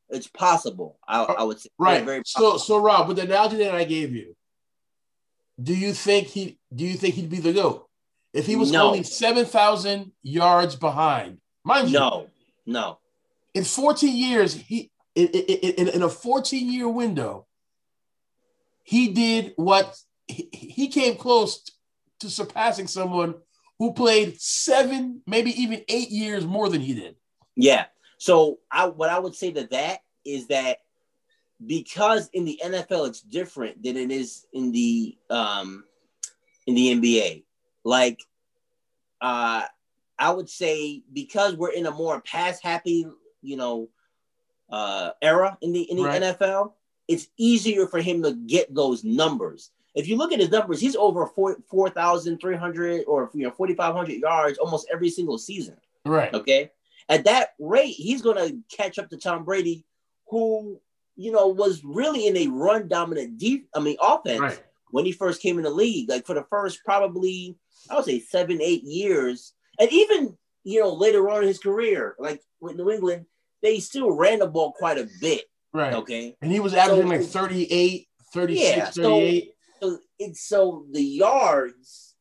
[0.08, 0.98] It's possible.
[1.06, 1.68] I, I would say.
[1.78, 4.34] right Very so so rob with the analogy that i gave you
[5.62, 7.88] do you think he do you think he'd be the goat
[8.32, 8.88] if he was No.
[8.88, 12.28] only 7000 yards behind mind you no,
[12.66, 12.98] no.
[13.54, 17.46] in 14 years, he in, in, in, a 14 year window,
[18.82, 19.94] he did what
[20.26, 21.70] he, he came close
[22.20, 23.34] to surpassing someone
[23.78, 27.16] who played seven, maybe even eight years more than he did.
[27.56, 27.86] Yeah.
[28.18, 30.78] So I what I would say to that is that
[31.64, 35.84] because in the NFL it's different than it is in the um
[36.66, 37.44] in the NBA.
[37.84, 38.20] Like
[39.20, 39.62] uh
[40.18, 43.06] I would say because we're in a more pass happy,
[43.42, 43.88] you know,
[44.70, 46.22] uh era in the in the Right.
[46.22, 46.72] NFL,
[47.08, 49.70] it's easier for him to get those numbers.
[49.94, 54.58] If you look at his numbers, he's over 4 4,300 or you know 4,500 yards
[54.58, 55.76] almost every single season.
[56.04, 56.32] Right.
[56.32, 56.70] Okay.
[57.08, 59.84] At that rate, he's going to catch up to Tom Brady,
[60.28, 60.80] who,
[61.16, 64.62] you know, was really in a run dominant deep, I mean, offense Right.
[64.92, 66.08] When he first came in the league.
[66.08, 67.56] Like for the first probably,
[67.90, 69.54] I would say seven, eight years.
[69.80, 73.26] And even, you know, later on in his career, like with New England,
[73.62, 75.46] they still ran the ball quite a bit.
[75.72, 75.94] Right.
[75.94, 76.36] Okay.
[76.42, 79.54] And he was averaging So- like 38, 36, Yeah, so- 38.
[79.80, 82.14] So it's so the yards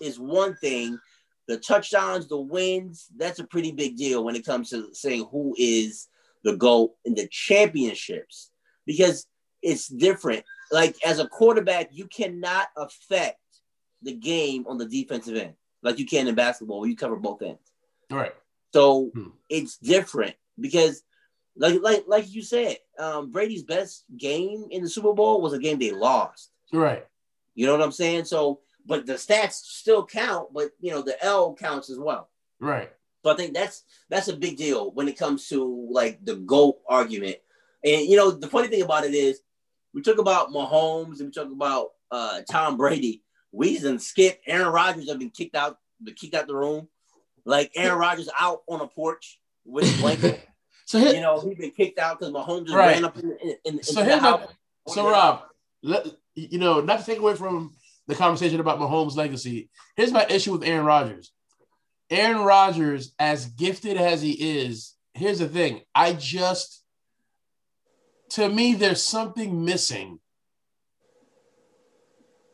[0.00, 0.98] is one thing.
[1.46, 5.54] The touchdowns, the wins, that's a pretty big deal when it comes to saying who
[5.56, 6.08] is
[6.42, 8.50] the GOAT in the championships
[8.86, 9.26] because
[9.62, 10.44] it's different.
[10.72, 13.38] Like as a quarterback, you cannot affect
[14.02, 17.42] the game on the defensive end like you can in basketball where you cover both
[17.42, 17.72] ends.
[18.10, 18.34] right.
[18.72, 19.28] So Hmm.
[19.48, 21.02] it's different because,
[21.56, 25.58] like, like, like you said, um, Brady's best game in the Super Bowl was a
[25.58, 26.50] game they lost.
[26.72, 27.06] Right.
[27.54, 28.24] You know what I'm saying?
[28.26, 32.28] So, but the stats still count, but you know the L counts as well.
[32.60, 32.90] Right.
[33.24, 36.78] So I think that's that's a big deal when it comes to like the GOAT
[36.88, 37.36] argument.
[37.84, 39.40] And you know, the funny thing about it is
[39.96, 43.22] we talk about Mahomes and we talk about uh, Tom Brady.
[43.50, 44.38] We didn't skip.
[44.46, 46.86] Aaron Rodgers have been kicked out, been kicked out the room.
[47.46, 50.40] Like Aaron Rodgers out on a porch with his blanket.
[50.88, 52.94] So here, you know, he's been kicked out because Mahomes just Right.
[52.94, 54.48] ran up in, in, in, So the house.
[54.86, 55.42] so Rob,
[55.82, 56.06] let,
[56.36, 57.74] you know, not to take away from
[58.06, 59.68] the conversation about Mahomes' legacy.
[59.96, 61.32] Here's my issue with Aaron Rodgers.
[62.08, 65.80] Aaron Rodgers, as gifted as he is, here's the thing.
[65.92, 66.84] I just,
[68.30, 70.20] to me, there's something missing,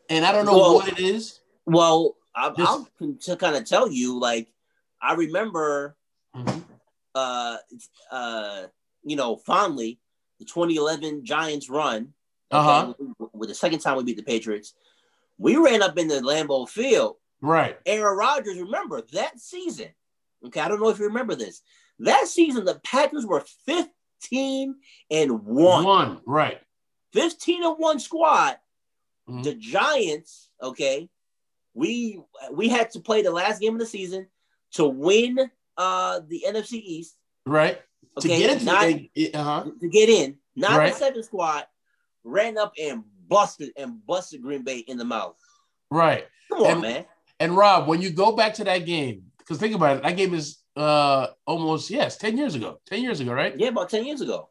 [0.08, 1.40] and I don't know Well- what it is.
[1.66, 2.88] Well, I, Just- I'll
[3.22, 4.52] to kind of tell you, like,
[5.00, 5.96] I remember,
[6.34, 6.64] Mhm.
[7.14, 7.58] uh,
[8.10, 8.66] uh,
[9.04, 10.00] you know, fondly
[10.38, 12.14] the 2011 Giants run.
[12.50, 12.92] Uh-huh.
[13.32, 14.74] With the second time we beat the Patriots,
[15.38, 17.16] we ran up in the Lambeau Field.
[17.40, 17.78] Right.
[17.86, 19.88] Aaron Rodgers, remember that season?
[20.44, 21.62] Okay, I don't know if you remember this.
[22.00, 23.90] That season, the Packers were 15
[24.30, 25.84] and one.
[25.84, 26.20] One.
[26.26, 26.60] Right.
[27.12, 28.56] 15 and one squad.
[29.28, 29.44] Mhm.
[29.44, 31.08] The Giants, okay,
[31.74, 32.20] we
[32.52, 34.26] we had to play the last game of the season
[34.72, 35.38] to win
[35.76, 37.16] uh the NFC East.
[37.46, 37.80] Right.
[38.18, 38.84] Okay, to get into not
[39.34, 39.70] uh huh.
[39.80, 40.92] to get in, not Right.
[40.92, 41.66] the second squad,
[42.24, 45.36] ran up and busted and busted Green Bay in the mouth.
[45.90, 46.26] Right.
[46.50, 47.06] Come on, And- man.
[47.40, 50.32] And Rob, when you go back to that game, because think about it, that game
[50.32, 52.80] is uh almost yes, 10 years ago.
[52.86, 53.54] 10 years ago, right?
[53.58, 54.48] Yeah, about 10 years ago.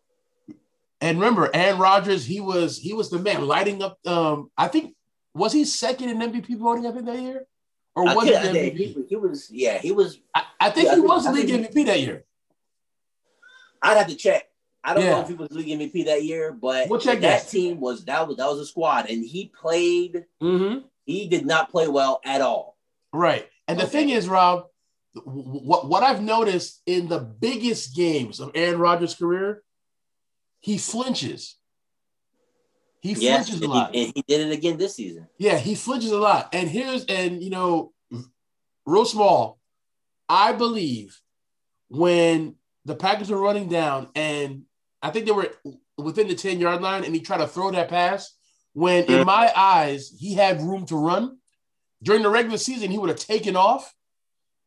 [0.99, 4.95] And remember, Aaron Rodgers, he was he was the man lighting up um I think
[5.34, 7.45] was he second in MVP voting I think that year?
[7.95, 8.77] Or was he I think MVP?
[8.77, 10.17] he, he was, yeah, he was.
[10.36, 12.23] I, I think Yeah, he think- was I league think MVP that year.
[13.81, 14.47] I'd have to check.
[14.84, 17.49] I don't know if he was league MVP that year, but We'll check that that.
[17.49, 20.25] team was that was that was a squad, and he played.
[20.41, 20.86] Mm-hmm.
[21.05, 22.77] He did not play well at all.
[23.13, 23.47] Right.
[23.67, 24.67] And the thing is, Rob,
[25.13, 29.63] what what I've noticed in the biggest games of Aaron Rodgers' career,
[30.60, 31.58] he flinches.
[33.02, 33.95] He Yes, flinches a he, lot.
[33.95, 35.28] and he did it again this season.
[35.38, 36.50] Yeah, he flinches a lot.
[36.54, 37.93] And here's and you know,
[38.86, 39.60] real small.
[40.30, 41.19] I believe
[41.89, 44.63] when the Packers were running down, and
[45.02, 45.52] I think they were
[45.97, 48.34] within the 10 yard line, and he tried to throw that pass.
[48.74, 49.26] When in Mhm.
[49.26, 51.39] my eyes, he had room to run.
[52.02, 53.93] During the regular season, he would have taken off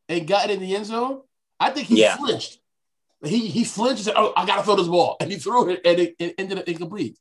[0.08, 1.22] and got it in the end zone.
[1.60, 2.16] I think he Yeah.
[2.16, 2.58] flinched.
[3.24, 5.16] He he flinched and said, Oh, I gotta throw this ball.
[5.20, 7.18] And he threw it and it, it ended up incomplete.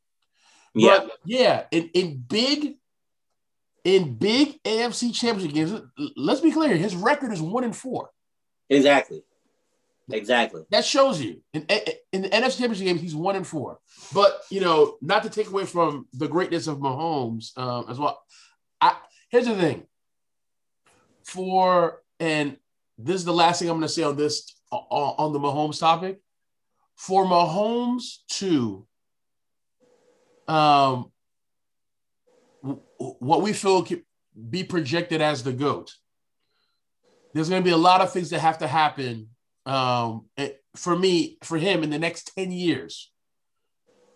[0.75, 2.75] Yeah, But yeah, in, in big,
[3.83, 5.81] in big AFC championship games,
[6.17, 8.09] let's be clear, his record is one and four.
[8.69, 9.23] exactly,
[10.11, 10.63] exactly.
[10.71, 11.67] That shows you in,
[12.11, 13.79] in the NFC championship game, he's one and four.
[14.13, 18.21] But you know, not to take away from the greatness of Mahomes um, as well.
[18.81, 18.95] I
[19.29, 19.83] here's the thing.
[21.23, 22.57] For and
[23.03, 26.19] this is the last thing I'm going to say on this on, the Mahomes topic.
[26.95, 28.85] For Mahomes to
[30.47, 31.11] um
[32.97, 34.03] what we feel can
[34.49, 35.93] be projected as the goat.
[37.33, 39.29] There's going to be a lot of things that have to happen
[39.65, 40.25] um,
[40.75, 43.11] for me, for him in the next 10 years.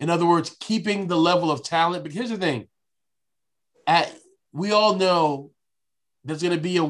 [0.00, 2.04] In other words, keeping the level of talent.
[2.04, 2.68] But here's the thing:
[3.86, 4.14] at
[4.52, 5.50] we all know
[6.24, 6.84] there's going to be a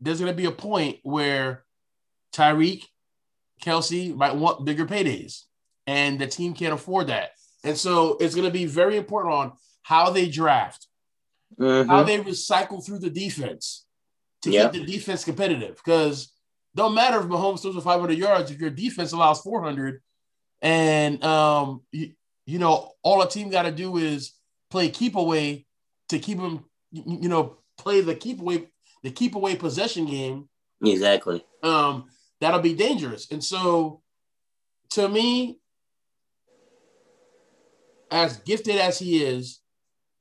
[0.00, 1.64] there's going to be a point where
[2.32, 2.84] Tyreek,
[3.62, 5.42] Kelce might want bigger paydays,
[5.86, 7.30] and the team can't afford that.
[7.62, 10.86] And so it's going to be very important on how they draft,
[11.58, 11.86] Mhm.
[11.86, 13.86] how they recycle through the defense
[14.42, 14.68] to Yeah.
[14.68, 15.76] keep the defense competitive.
[15.76, 16.32] Because
[16.74, 20.02] don't matter if Mahomes throws for 500 yards if your defense allows 400,
[20.60, 22.12] and um, you,
[22.46, 24.32] you know all a team got to do is
[24.70, 25.66] play keep away
[26.08, 28.68] to keep them, you know, play the keep away
[29.04, 30.48] the keep away possession game.
[30.82, 31.44] Exactly.
[31.62, 32.06] Um,
[32.40, 33.30] that'll be dangerous.
[33.30, 34.00] And so,
[34.90, 35.60] to me,
[38.10, 39.60] as gifted as he is,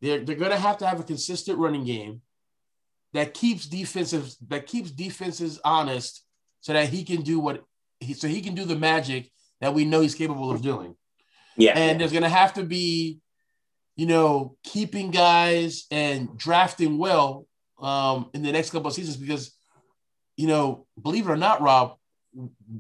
[0.02, 2.22] they're they're gonna have to have a consistent running game
[3.14, 6.24] that keeps defensive that keeps defenses honest,
[6.62, 7.64] so that he can do what
[8.00, 10.96] he so he can do the magic that we know he's capable of doing.
[11.56, 11.78] Yeah.
[11.78, 13.20] And there's gonna have to be,
[13.96, 17.48] you know, keeping guys and drafting well
[17.84, 19.52] um, in the next couple of seasons because,
[20.38, 21.98] you know, believe it or not, Rob,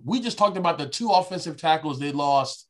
[0.05, 2.67] we just talked about the two offensive tackles they lost,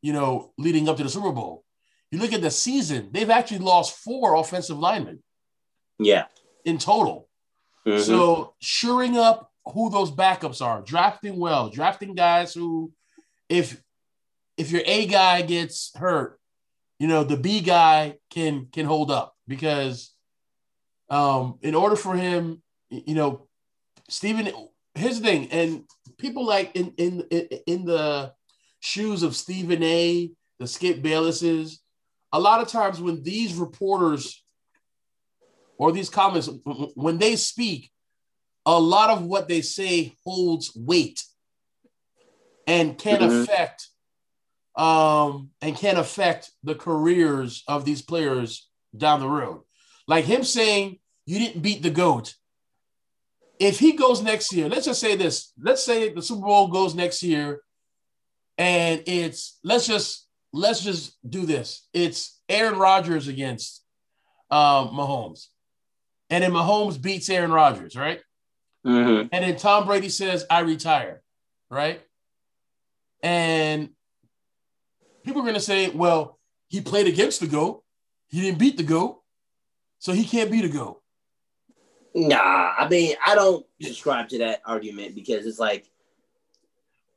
[0.00, 1.64] you know, leading up to the Super Bowl.
[2.10, 5.22] You look at the season, they've actually lost four offensive linemen
[5.98, 6.26] yeah.
[6.64, 7.28] in total.
[7.84, 8.00] Mhm.
[8.00, 12.92] So shoring up who those backups are, drafting well, drafting guys who,
[13.48, 13.82] if
[14.56, 16.40] if your A guy gets hurt,
[16.98, 20.12] you know the B guy can can hold up because
[21.10, 23.48] um, in order for him, you know,
[24.08, 24.50] Stephen
[24.94, 25.84] here's the thing, and
[26.18, 27.20] people like in in
[27.66, 28.32] in the
[28.80, 31.78] shoes of Stephen A, the Skip Baylesses,
[32.32, 34.42] a lot of times when these reporters
[35.78, 36.50] or these comments,
[36.94, 37.90] when they speak,
[38.66, 41.22] a lot of what they say holds weight
[42.66, 43.42] and can mm-hmm.
[43.42, 43.88] affect
[44.76, 49.62] um and can affect the careers of these players down the road.
[50.08, 52.34] Like him saying you didn't beat the goat.
[53.60, 55.52] If he goes next year, let's just say this.
[55.60, 57.60] Let's say the Super Bowl goes next year
[58.58, 61.86] and it's let's just let's just do this.
[61.94, 63.84] It's Aaron Rodgers against
[64.50, 65.46] um, Mahomes,
[66.28, 68.20] and then Mahomes beats Aaron Rodgers, right?
[68.84, 69.28] Mm-hmm.
[69.32, 71.22] And then Tom Brady says, "I retire,"
[71.70, 72.02] right?
[73.22, 73.90] And
[75.24, 77.84] people are going to say, "Well, he played against the goat.
[78.26, 79.17] He didn't beat the goat,
[79.98, 81.00] so he can't beat the goat."
[82.14, 85.88] Nah, I mean, I don't subscribe to that argument because it's like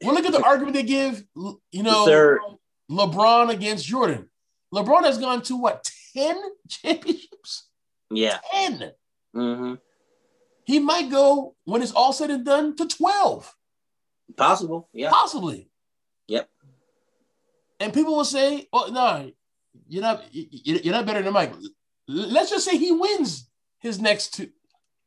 [0.01, 1.23] well, look at the argument they give.
[1.35, 2.39] You know,
[2.89, 4.29] LeBron against Jordan.
[4.73, 7.67] LeBron has gone to what ten championships?
[8.13, 8.91] Yeah, 10
[9.33, 9.75] mm-hmm.
[10.65, 13.53] He might go when it's all said and done to twelve.
[14.37, 15.69] Possible, yeah, possibly.
[16.27, 16.49] Yep.
[17.79, 19.31] And people will say, "Well, no,
[19.87, 20.23] you're not.
[20.31, 21.53] You're not better than Mike."
[22.11, 23.47] Let's just say he wins
[23.79, 24.49] his next two.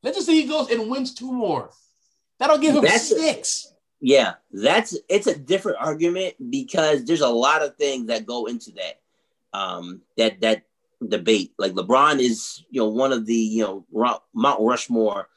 [0.03, 1.71] Let's just say he goes and wins two more.
[2.39, 3.69] That'll give him That's six.
[3.71, 8.47] A- yeah, that's it's a different argument because there's a lot of things that go
[8.47, 9.01] into that.
[9.53, 10.65] Um, that that
[11.09, 11.53] debate.
[11.59, 15.29] Like LeBron is, you know, one of the you know Mount Rushmore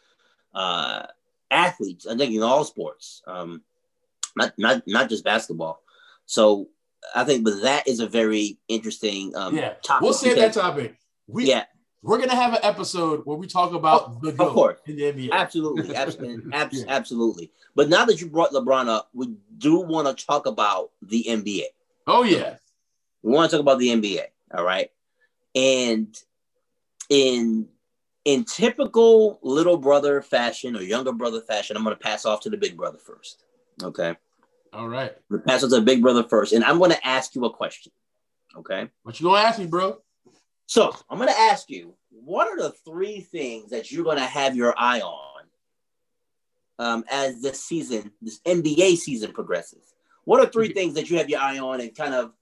[0.54, 1.06] uh,
[1.52, 2.08] athletes.
[2.08, 3.62] I think in all sports, um,
[4.36, 5.82] not not not just basketball.
[6.26, 6.68] So
[7.16, 9.74] I think, but that is a very interesting um, yeah.
[9.84, 10.98] Topic we'll say that topic.
[11.28, 11.66] We yeah.
[12.04, 14.80] We're gonna have an episode where we talk about oh, the goat of course.
[14.86, 15.32] in the NBA.
[15.32, 16.86] Absolutely, absolutely, yeah.
[16.88, 17.52] absolutely.
[17.76, 21.64] But now that you brought LeBron up, we do want to talk about the NBA.
[22.06, 22.56] Oh yeah,
[23.24, 24.22] we want to talk about the NBA.
[24.54, 24.90] All right,
[25.56, 26.16] and
[27.10, 27.68] in
[28.28, 32.50] in typical little brother fashion or younger brother fashion, I'm going to pass off to
[32.50, 33.44] the big brother first.
[33.82, 34.16] Okay.
[34.74, 35.14] All right.
[35.32, 37.54] I'm pass off to the big brother first, and I'm going to ask you a
[37.54, 37.94] question.
[38.58, 38.90] Okay.
[39.04, 40.00] What you going to ask me, bro?
[40.68, 44.24] So I'm going to ask you, what are the three things that you're going to
[44.24, 45.44] have your eye on
[46.78, 49.94] um, as this season, this NBA season progresses?
[50.26, 52.34] What are three things that you have your eye on and kind of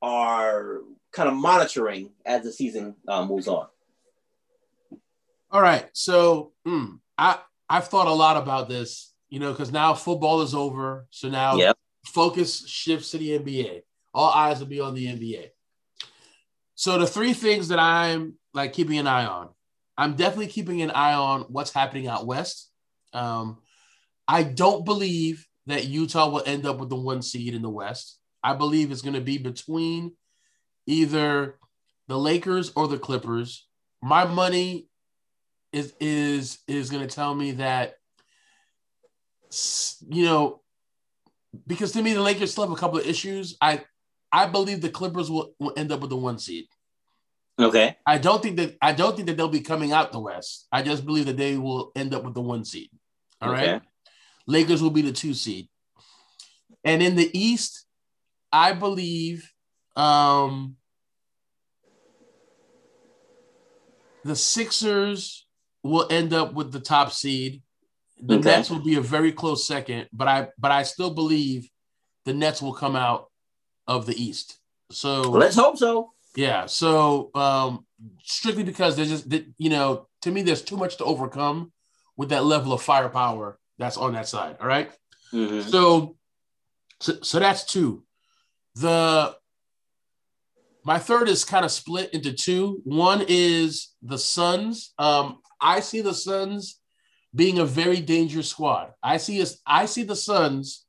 [0.00, 3.66] are kind of monitoring as the season uh, moves on?
[5.50, 9.94] All right, so mm, I I've thought a lot about this, you know, because now
[9.94, 11.76] football is over, so now yep.
[12.06, 13.82] focus shifts to the NBA.
[14.12, 15.50] All eyes will be on the NBA.
[16.74, 19.48] So the three things that I'm like keeping an eye on,
[19.96, 22.70] I'm definitely keeping an eye on what's happening out west.
[23.12, 23.58] Um,
[24.26, 28.18] I don't believe that Utah will end up with the one seed in the West.
[28.42, 30.12] I believe it's going to be between
[30.86, 31.56] either
[32.08, 33.66] the Lakers or the Clippers.
[34.02, 34.88] My money
[35.72, 37.94] is is is going to tell me that
[40.08, 40.60] you know
[41.66, 43.56] because to me the Lakers still have a couple of issues.
[43.60, 43.84] I
[44.34, 46.66] I believe the Clippers will, will end up with the one seed.
[47.56, 47.96] Okay.
[48.04, 50.66] I don't think that I don't think that they'll be coming out the West.
[50.72, 52.90] I just believe that they will end up with the one seed.
[53.40, 53.74] All okay.
[53.74, 53.82] right.
[54.48, 55.68] Lakers will be the two seed.
[56.82, 57.86] And in the East,
[58.52, 59.48] I believe
[59.94, 60.76] um,
[64.24, 65.46] the Sixers
[65.84, 67.62] will end up with the top seed.
[68.20, 68.48] The okay.
[68.48, 71.70] Nets will be a very close second, but I but I still believe
[72.24, 73.30] the Nets will come out
[73.86, 74.58] of the East.
[74.90, 76.12] So let's hope so.
[76.36, 76.66] Yeah.
[76.66, 77.86] So um,
[78.22, 81.72] strictly because there's just you know to me there's too much to overcome
[82.16, 84.56] with that level of firepower that's on that side.
[84.60, 84.90] All right?
[85.32, 85.68] mm-hmm.
[85.68, 86.16] so,
[87.00, 88.04] so, so that's two.
[88.76, 89.36] The
[90.84, 92.80] my third is kind of split into two.
[92.84, 94.92] One is the Suns.
[94.98, 96.78] Um, I see the Suns
[97.34, 98.92] being a very dangerous squad.
[99.02, 99.60] I see us.
[99.66, 100.83] I see the Suns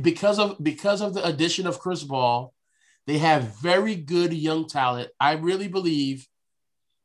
[0.00, 2.52] because of because of the addition of Chris Paul.
[3.04, 5.10] They have very good young talent.
[5.18, 6.28] I really believe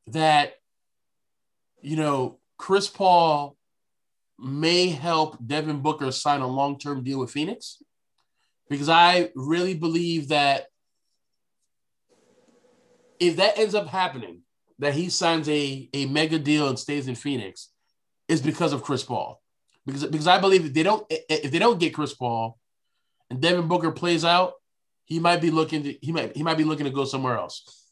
[0.08, 0.54] that
[1.82, 3.58] you know Chris Paul
[4.40, 7.82] may help Devin Booker sign a long term deal with Phoenix
[8.70, 10.68] because I really believe that
[13.20, 14.42] if that ends up happening,
[14.80, 17.70] that he signs a, a mega deal and stays in Phoenix,
[18.28, 19.42] is because of Chris Paul.
[19.86, 22.57] Because, because I believe if they don't if they don't get Chris Paul
[23.30, 24.54] and Devin Booker plays out,
[25.06, 27.88] he might be looking to he might he might be looking to go somewhere else.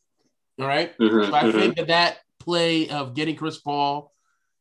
[0.59, 0.97] All right?
[0.97, 1.59] mm-hmm, so I mm-hmm.
[1.59, 4.11] think that that play of getting Chris Paul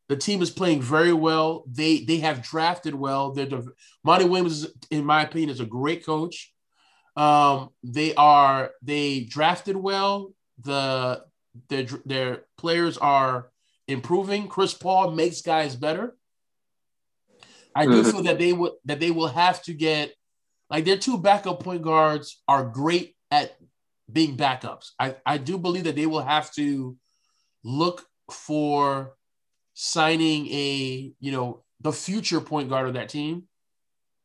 [0.09, 1.65] The team is playing very well.
[1.67, 3.33] They they have drafted well.
[3.33, 3.63] They're
[4.03, 6.53] Monty Williams, in my opinion, is a great coach.
[7.17, 10.33] Um, they are they drafted well.
[10.61, 11.25] The
[11.69, 13.51] their their players are
[13.87, 14.49] improving.
[14.49, 16.17] Chris Paul makes guys better.
[17.75, 18.11] I do mm-hmm.
[18.11, 20.15] feel that they would that they will have to get
[20.71, 23.57] like their two backup point guards are great at
[24.11, 24.91] being backups.
[24.99, 26.97] I, I do believe that they will have to
[27.63, 29.15] look for
[29.75, 33.45] signing a you know the future point guard of that team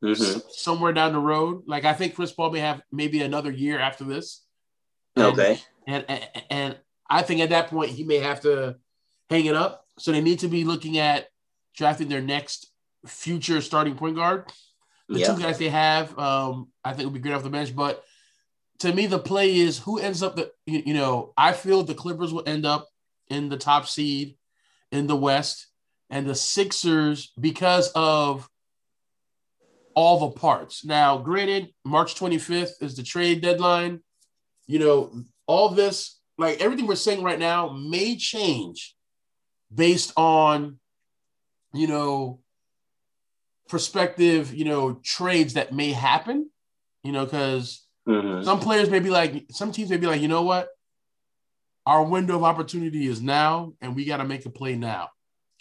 [0.03, 0.39] mm-hmm.
[0.51, 1.63] somewhere down the road.
[1.67, 4.43] Like I think Chris Paul may have maybe another year after this.
[5.15, 5.59] And, okay.
[5.87, 6.77] And, and and
[7.09, 8.75] I think at that point he may have to
[9.29, 9.85] hang it up.
[9.97, 11.27] So they need to be looking at
[11.75, 12.71] drafting their next
[13.05, 14.51] future starting point guard.
[15.09, 15.33] The yeah.
[15.33, 17.75] two guys they have, um, I think would be great off the bench.
[17.75, 18.03] But
[18.79, 21.95] to me, the play is who ends up the you, you know, I feel the
[21.95, 22.87] Clippers will end up
[23.27, 24.37] in the top seed
[24.91, 25.67] in the West,
[26.09, 28.49] and the Sixers because of
[29.93, 30.85] all the parts.
[30.85, 34.01] Now, granted, March 25th is the trade deadline.
[34.65, 38.95] You know, all this, like everything we're saying right now, may change
[39.73, 40.79] based on,
[41.73, 42.39] you know,
[43.69, 46.49] prospective, you know, trades that may happen,
[47.03, 48.43] you know, because mm-hmm.
[48.43, 50.67] some players may be like, some teams may be like, you know what?
[51.85, 55.09] Our window of opportunity is now, and we got to make a play now.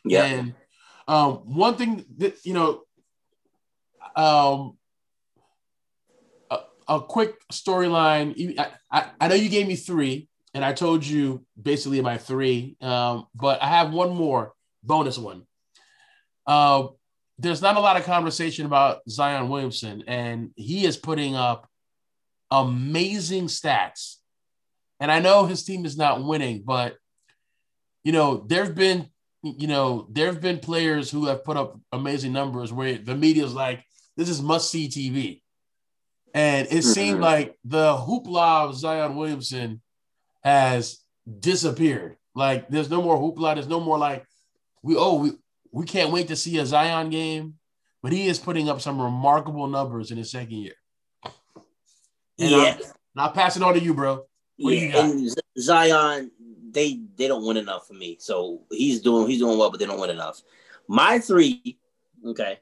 [0.04, 0.24] Yeah.
[0.24, 0.54] And
[1.06, 2.82] um, one thing that, you know,
[4.16, 4.76] um,
[6.50, 8.58] a, a quick storyline.
[8.58, 12.76] I, I, I, know you gave me three, and I told you basically my three,
[12.80, 14.52] um, but I have one more
[14.82, 15.46] bonus one.
[16.46, 16.88] Uh,
[17.38, 21.68] there's not a lot of conversation about Zion Williamson, and he is putting up
[22.50, 24.16] amazing stats.
[25.00, 26.96] And I know his team is not winning, but
[28.02, 29.08] you know, there've been,
[29.42, 33.54] you know, there've been players who have put up amazing numbers where the media is
[33.54, 33.84] like,
[34.16, 35.42] this is must see TV.
[36.34, 36.80] And it mm-hmm.
[36.80, 39.80] seemed like the hoopla of Zion Williamson
[40.42, 40.98] has
[41.38, 42.16] disappeared.
[42.34, 43.54] Like there's no more hoopla.
[43.54, 44.24] There's no more like
[44.82, 45.32] we oh we,
[45.72, 47.54] we can't wait to see a Zion game.
[48.02, 50.74] But he is putting up some remarkable numbers in his second year.
[52.38, 52.76] And yeah.
[53.16, 54.24] i will pass it on to you, bro.
[54.56, 56.30] What yeah, and Zion,
[56.70, 58.18] they they don't win enough for me.
[58.20, 60.42] So he's doing he's doing well, but they don't win enough.
[60.86, 61.76] My three,
[62.24, 62.60] okay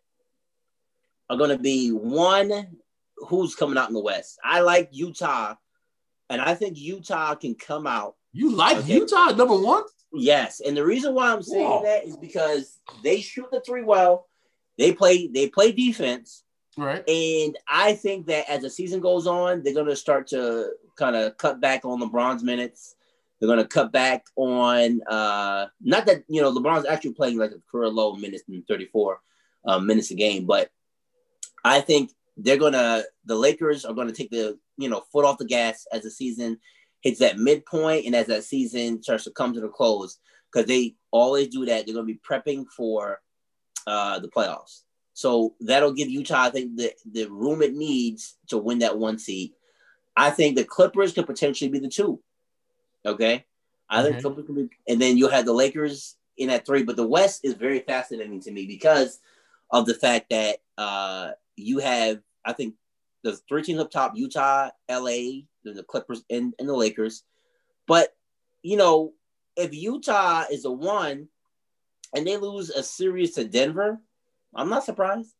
[1.28, 2.78] are going to be one
[3.16, 4.38] who's coming out in the West.
[4.44, 5.54] I like Utah,
[6.30, 8.16] and I think Utah can come out.
[8.32, 8.94] You like okay?
[8.94, 9.84] Utah number one?
[10.16, 11.82] Yes, and the reason why I'm saying Whoa.
[11.82, 14.26] that is because they shoot the three well.
[14.78, 16.42] They play they play defense.
[16.76, 17.08] Right.
[17.08, 21.16] And I think that as the season goes on, they're going to start to kind
[21.16, 22.96] of cut back on LeBron's minutes.
[23.40, 27.52] They're going to cut back on uh not that you know LeBron's actually playing like
[27.52, 29.20] a career low minutes in 34
[29.66, 30.70] uh, minutes a game, but
[31.64, 35.44] I think they're gonna the Lakers are gonna take the you know foot off the
[35.44, 36.58] gas as the season
[37.00, 40.18] hits that midpoint and as that season starts to come to the close
[40.52, 41.86] because they always do that.
[41.86, 43.20] They're gonna be prepping for
[43.86, 44.82] uh, the playoffs.
[45.14, 49.18] So that'll give Utah, I think, the, the room it needs to win that one
[49.18, 49.52] seed.
[50.14, 52.20] I think the Clippers could potentially be the two.
[53.04, 53.46] Okay.
[53.88, 56.82] I think Clippers could be, and then you'll have the Lakers in at three.
[56.82, 59.20] But the West is very fascinating to me because
[59.70, 62.74] of the fact that uh, you have, I think,
[63.22, 67.24] the three teams up top: Utah, LA, the Clippers, and, and the Lakers.
[67.86, 68.14] But
[68.62, 69.12] you know,
[69.56, 71.28] if Utah is a one
[72.14, 74.00] and they lose a series to Denver,
[74.54, 75.32] I'm not surprised.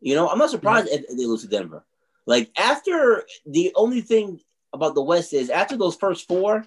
[0.00, 1.04] You know, I'm not surprised mm-hmm.
[1.10, 1.84] if they lose to Denver.
[2.26, 4.40] Like after the only thing
[4.72, 6.66] about the West is after those first four,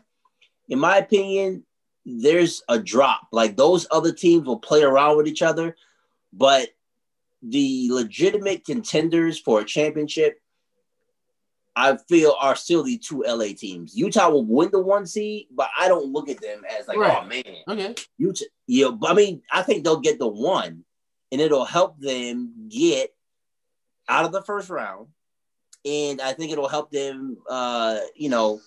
[0.70, 1.64] in my opinion,
[2.06, 3.28] there's a drop.
[3.32, 5.76] Like those other teams will play around with each other,
[6.34, 6.70] but
[7.44, 10.41] the legitimate contenders for a championship,
[11.76, 13.96] I feel are still the two LA teams.
[13.96, 17.20] Utah will win the one seed, but I don't look at them as like, right.
[17.22, 18.46] oh man, okay, Utah.
[18.68, 20.84] Yeah, but I mean, I think they'll get the one,
[21.32, 23.14] and it'll help them get
[24.10, 25.08] out of the first round,
[25.86, 28.60] and I think it'll help them, uh, you know,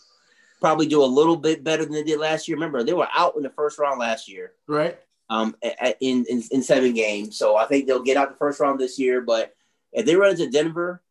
[0.60, 2.56] probably do a little bit better than they did last year.
[2.56, 4.98] Remember, they were out in the first round last year, right?
[5.30, 5.56] um,
[6.00, 7.36] in, in, in seven games.
[7.36, 9.20] So I think they'll get out the first round this year.
[9.20, 9.54] But
[9.92, 11.02] if they run into Denver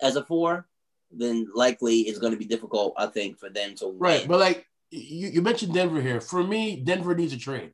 [0.00, 0.66] as a four,
[1.10, 4.26] then likely it's going to be difficult, I think, for them to right.
[4.26, 6.20] But like you, you mentioned Denver here.
[6.20, 7.72] For me, Denver needs a trade.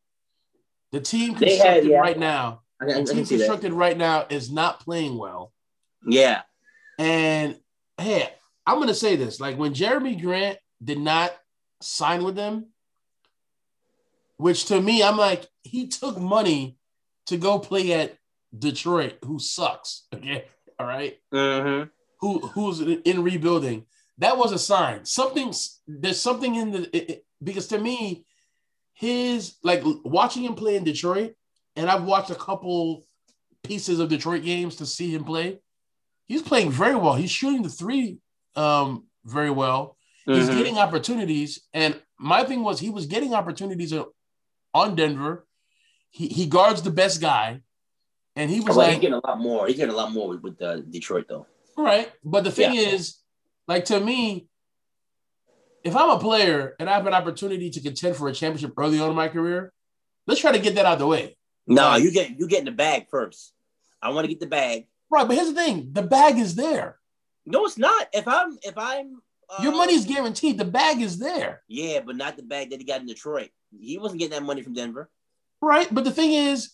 [0.93, 1.99] The team constructed yeah.
[1.99, 3.77] right now, I, I, the team constructed that.
[3.77, 5.53] right now is not playing well.
[6.07, 6.43] Yeah.
[6.99, 7.59] And
[7.99, 8.31] hey,
[8.67, 11.33] I'm gonna say this: like when Jerami Grant did not
[11.81, 12.67] sign with them,
[14.37, 16.79] which to me, I'm like, he took money
[17.27, 18.17] to go play at
[18.57, 20.07] Detroit, who sucks.
[20.15, 20.45] Okay,
[20.79, 21.19] all right?
[21.33, 21.89] Mm-hmm.
[22.25, 23.85] Who who's in rebuilding.
[24.19, 25.05] That was a sign.
[25.05, 25.53] Something
[25.87, 28.25] there's something in the it, it- because to me,
[28.95, 31.35] his like watching him play in Detroit,
[31.77, 33.05] and I've watched a couple
[33.63, 35.59] pieces of Detroit games to see him play.
[36.25, 37.15] He's playing very well.
[37.15, 38.19] He's shooting the three
[38.57, 39.99] um, very well.
[40.25, 40.57] He's Mhm.
[40.57, 43.93] getting opportunities, and my thing was he was getting opportunities
[44.73, 45.47] on Denver.
[46.11, 47.61] He he guards the best guy,
[48.37, 49.67] and he was like, he's getting a lot more.
[49.67, 51.47] He's getting a lot more with, with uh, Detroit, though.
[51.77, 52.11] Right.
[52.25, 53.17] But the thing is,
[53.69, 54.49] like to me,
[55.83, 59.01] if I'm a player and I have an opportunity to contend for a championship early
[59.01, 59.73] on in my career,
[60.27, 61.37] let's try to get that out of the way.
[61.67, 62.03] No, Right.
[62.03, 63.53] you get you get in the bag first.
[64.03, 64.87] I want to get the bag.
[65.11, 65.27] Right.
[65.27, 66.99] But here's the thing the bag is there.
[67.47, 68.09] No, it's not.
[68.13, 69.21] If I'm if I'm
[69.51, 70.57] uh, Your money's guaranteed.
[70.59, 71.63] The bag is there.
[71.69, 73.51] yeah, but not the bag that he got in Detroit.
[73.79, 75.11] He wasn't getting that money from Denver.
[75.61, 75.87] Right.
[75.93, 76.71] But the thing is,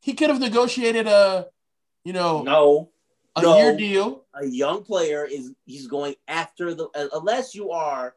[0.00, 1.46] he could have negotiated a,
[2.04, 2.90] you know, No,
[3.36, 3.56] a no.
[3.58, 4.24] year deal.
[4.34, 8.14] a young player is he's going after the uh, unless you are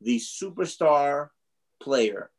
[0.00, 1.30] the superstar
[1.80, 2.30] player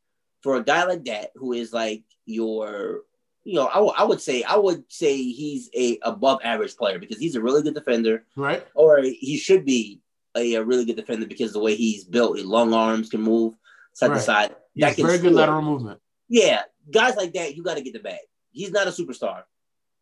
[0.41, 3.01] for a guy like that who is like your
[3.43, 6.99] you know I would- I would say I would say he's a above average player
[6.99, 8.65] because he's a really good defender Right.
[8.75, 10.01] or he should be
[10.35, 13.55] a, a really good defender because the way he's built his long arms can move
[13.93, 14.21] side to Right.
[14.23, 15.99] side He That very good lateral movement.
[16.29, 18.19] yeah guys like that you got to get the bag
[18.51, 19.43] he's not a superstar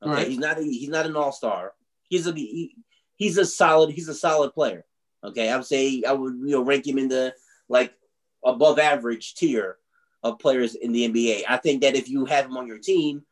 [0.04, 0.28] okay Right.
[0.28, 1.74] he's not a, he's not an all-star
[2.10, 2.76] he's a he,
[3.16, 4.86] he's a solid he's a solid player
[5.24, 7.34] okay i would say i would you know rank him in the
[7.70, 7.94] like
[8.44, 9.78] above average tier
[10.24, 13.24] of players in the nba i think that if you have him on your team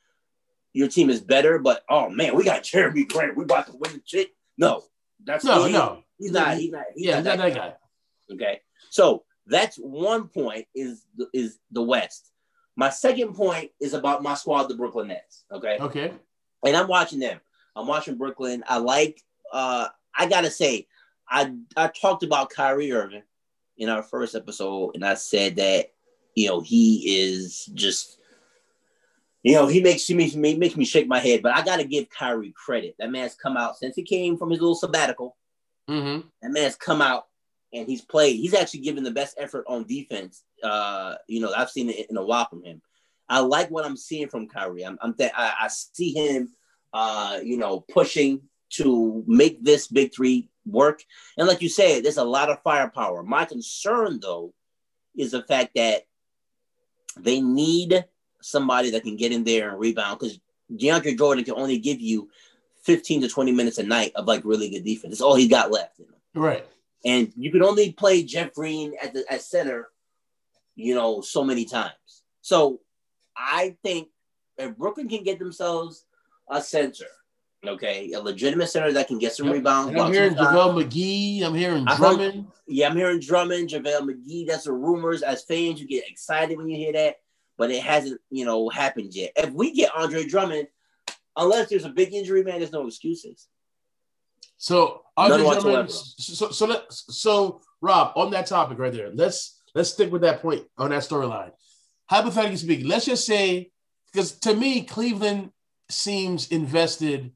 [0.74, 3.92] your team is better but oh man we got jerami grant we about to win
[3.94, 4.84] the shit no
[5.26, 6.04] that's No, he- no.
[6.20, 7.74] he's not he's not he's Yeah, not that that guy.
[8.32, 8.62] Okay,
[8.92, 12.32] so that's one point is is the West.
[12.76, 15.46] My second point is about my squad, the Brooklyn Nets.
[15.52, 16.12] Okay, Okay.
[16.64, 17.40] and I'm watching them.
[17.78, 18.64] I'm watching Brooklyn.
[18.68, 19.22] I like.
[19.52, 19.88] uh
[20.20, 20.88] I gotta say,
[21.30, 23.24] I I talked about Kyrie Irving
[23.78, 25.94] in our first episode, and I said that
[26.36, 28.16] you know he is just.
[29.44, 32.10] You know, he makes me he makes me shake my head, but I gotta give
[32.10, 32.96] Kyrie credit.
[33.00, 35.38] That man's come out since he came from his little sabbatical.
[35.90, 36.28] Mm-hmm.
[36.42, 37.28] That man's come out
[37.74, 38.38] and he's played.
[38.38, 40.44] He's actually given the best effort on defense.
[40.64, 42.82] Uh, you know, I've seen it in a while from him.
[43.30, 44.86] I like what I'm seeing from Kyrie.
[44.86, 46.54] I'm, I'm th- I, I see him,
[46.94, 51.02] uh, you know, pushing to make this big three work.
[51.38, 53.24] And like you said, there's a lot of firepower.
[53.24, 54.54] My concern, though,
[55.16, 56.04] is the fact that
[57.18, 58.06] they need
[58.42, 60.40] somebody that can get in there and rebound because
[60.72, 62.30] DeAndre Jordan can only give you
[62.84, 65.12] 15 to 20 minutes a night of like really good defense.
[65.14, 66.00] That's all he got left.
[66.00, 66.42] You know?
[66.42, 66.66] Right.
[67.06, 69.90] And you can only play Jeff Green at the at center,
[70.76, 71.94] you know, so many times.
[72.42, 72.82] So
[73.36, 74.10] I think
[74.58, 76.06] if Brooklyn can get themselves
[76.50, 77.06] a center,
[77.66, 79.56] okay, a legitimate center that can get some Yep.
[79.56, 80.00] rebounds.
[80.00, 80.36] I'm hearing.
[80.36, 81.44] JaVale McGee.
[81.44, 82.48] I'm hearing heard- Drummond.
[82.68, 84.48] Yeah, I'm hearing Drummond, JaVale McGee.
[84.48, 85.22] That's the rumors.
[85.24, 87.18] As fans, you get excited when you hear that,
[87.58, 89.32] but it hasn't, you know, happened yet.
[89.36, 90.68] If we get Andre Drummond,
[91.36, 93.48] unless there's a big injury, man, there's no excuses.
[94.58, 95.72] So None Andre whatsoever.
[95.72, 95.92] Drummond.
[95.92, 99.12] So so let so Rob on that topic right there.
[99.14, 101.52] Let's let's stick with that point on that storyline.
[102.10, 103.72] Hypothetically speaking, let's just say
[104.12, 105.52] because to me Cleveland
[105.90, 107.32] seems invested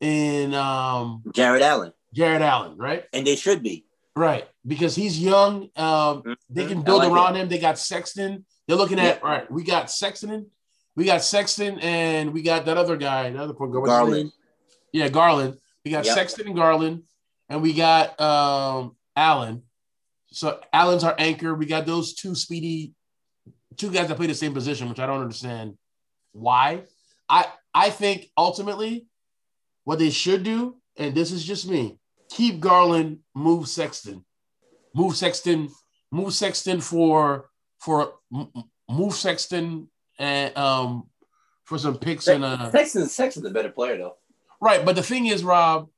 [0.00, 3.04] in um Jarrett Allen, Jarrett Allen, right?
[3.12, 3.86] and they should be.
[4.14, 5.70] Right, because he's young.
[5.74, 7.40] Um, they can build like around it.
[7.40, 7.48] him.
[7.48, 8.44] They got Sexton.
[8.68, 9.50] They're looking at all right.
[9.50, 10.50] We got Sexton.
[10.96, 13.86] We got Sexton, and we got that other guy, another point guard.
[13.86, 14.32] Garland.
[14.92, 15.56] Yeah, Garland.
[15.84, 16.14] We got Yep.
[16.14, 17.04] Sexton and Garland,
[17.48, 19.62] and we got um Allen.
[20.26, 21.54] So Allen's our anchor.
[21.54, 22.92] We got those two speedy,
[23.78, 25.78] two guys that play the same position, which I don't understand
[26.32, 26.82] why.
[27.30, 29.06] I I think ultimately
[29.84, 31.98] what they should do, and this is just me,
[32.30, 34.24] keep Garland, move Sexton,
[34.94, 35.68] move Sexton,
[36.10, 38.14] move Sexton for for
[38.88, 41.08] move Sexton and um
[41.64, 44.16] for some picks and uh Sexton, Sexton's a better player though.
[44.60, 45.88] Right, but the thing is, Rob,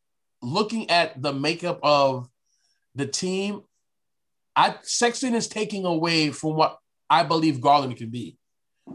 [0.41, 2.29] looking at the makeup of
[2.95, 3.63] the team,
[4.57, 6.79] I Sexton is taking away from what
[7.11, 8.39] I believe Garland can be.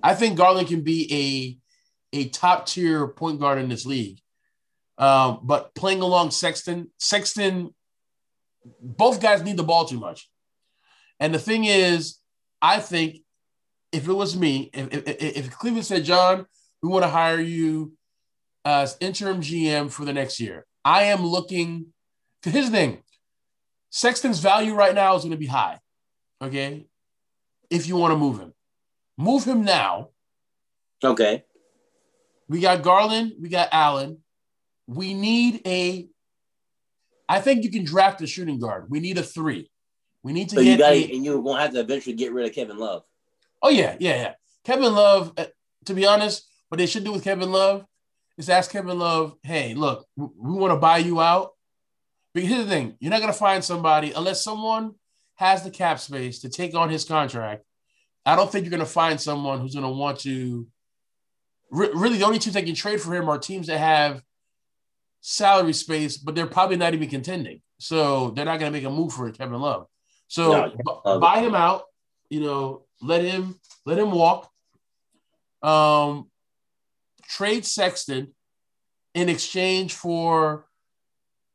[0.02, 1.60] I think Garland can be
[2.14, 4.20] a top tier point guard in this league.
[4.98, 7.74] Um, but playing along Sexton, Sexton,
[8.82, 10.30] both guys need the ball too much.
[11.20, 12.20] And the thing is,
[12.62, 13.18] I think
[13.92, 16.46] if it was me, if, if, if Cleveland said, Jon,
[16.82, 17.94] we want to hire you
[18.66, 20.66] as interim GM for the next year.
[20.84, 21.88] I am looking
[22.44, 23.04] to his thing.
[23.90, 25.80] Sexton's value right now is going to be high.
[26.42, 26.86] Okay.
[27.70, 28.54] If you want to move him,
[29.18, 30.10] move him now.
[31.04, 31.44] Okay.
[32.50, 33.34] We got Garland.
[33.40, 34.18] We got Allen.
[34.88, 36.08] We need a.
[37.28, 38.88] I think you can draft a shooting guard.
[38.90, 39.70] We need a three.
[40.24, 40.72] We need to So get.
[40.72, 43.04] you got a- and you're gonna have to eventually get rid of Kevin Love.
[43.62, 44.34] Oh yeah, yeah, yeah.
[44.66, 45.34] Kevin Love.
[45.38, 45.46] uh,
[45.86, 47.86] To be honest, what they should do with Kevin Love
[48.38, 51.52] is ask Kevin Love, "Hey, look, we, want to buy you out."
[52.34, 54.96] Because here's the thing: you're not going to find somebody unless someone
[55.36, 57.64] has the cap space to take on his contract.
[58.26, 60.68] I don't think you're going to find someone who's going to want to.
[61.72, 64.22] Re- really, the only teams that can trade for him are teams that have
[65.22, 67.62] salary space, but they're probably not even contending.
[67.78, 69.88] So they're not going to make a move for Kevin Love.
[70.28, 71.22] So No, Love.
[71.22, 71.84] buy him out.
[72.30, 74.52] You know, let him let him walk.
[75.64, 76.30] Um,
[77.28, 78.34] trade Sexton
[79.14, 80.68] in exchange for,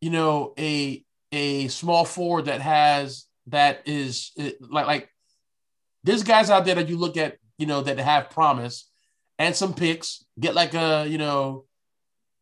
[0.00, 5.08] you know, a a small forward that has that is eh, like like
[6.02, 8.90] there's guys out there that you look at, you know, that have promise
[9.38, 10.24] and some picks.
[10.38, 11.64] Get like a, you know,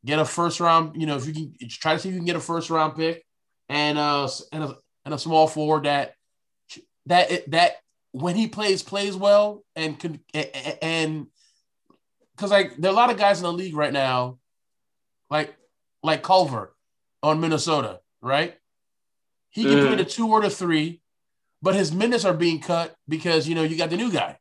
[0.05, 2.27] get a first round, you know, if you can try to see if you can
[2.27, 3.25] get a first round pick
[3.69, 6.15] and uh and a, and a small forward that
[7.07, 7.77] that that
[8.13, 10.21] when he plays plays well and can
[10.83, 11.27] and
[12.37, 14.39] because like there are a lot of guys in the league right now,
[15.31, 15.55] like
[16.03, 16.75] like Culver
[17.23, 18.57] on Minnesota, right?
[19.51, 19.99] He can play Mhm.
[19.99, 21.01] the two or the three,
[21.63, 24.39] but his minutes are being cut because you know you got the new guy,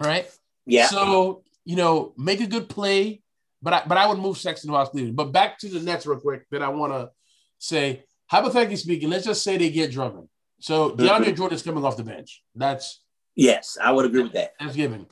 [0.00, 0.26] right?
[0.68, 0.86] Yeah.
[0.86, 3.20] So you know, make a good play,
[3.60, 5.16] but I, but I would move Sexton while Cleveland.
[5.16, 6.44] But back to the Nets real quick.
[6.50, 7.10] That I want to
[7.58, 10.28] say, hypothetically speaking, let's just say they get Drummond.
[10.60, 11.36] So DeAndre Mhm.
[11.36, 12.42] Jordan's coming off the bench.
[12.54, 13.00] That's
[13.34, 14.54] yes, I would agree with that.
[14.60, 15.06] that's given.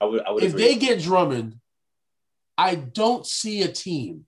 [0.00, 0.22] I would.
[0.26, 0.62] I would If agree.
[0.64, 1.58] they get Drummond,
[2.58, 4.26] I don't see a team,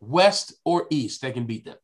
[0.00, 1.76] West or East, that can beat them.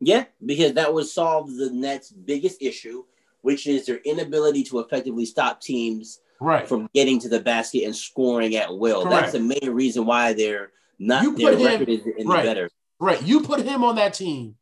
[0.00, 3.04] Yeah, because that would solve the Nets' biggest issue,
[3.42, 6.68] which is their inability to effectively stop teams Right.
[6.68, 9.02] from getting to the basket and scoring at will.
[9.02, 9.20] Correct.
[9.20, 12.44] That's the main reason why they're not You their put him- record is right.
[12.44, 12.70] better.
[13.00, 13.22] Right.
[13.22, 14.56] You put him on that team.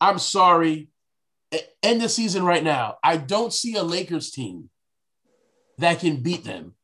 [0.00, 0.88] I'm sorry.
[1.82, 2.98] End the season right now.
[3.02, 4.70] I don't see a Lakers team
[5.78, 6.74] that can beat them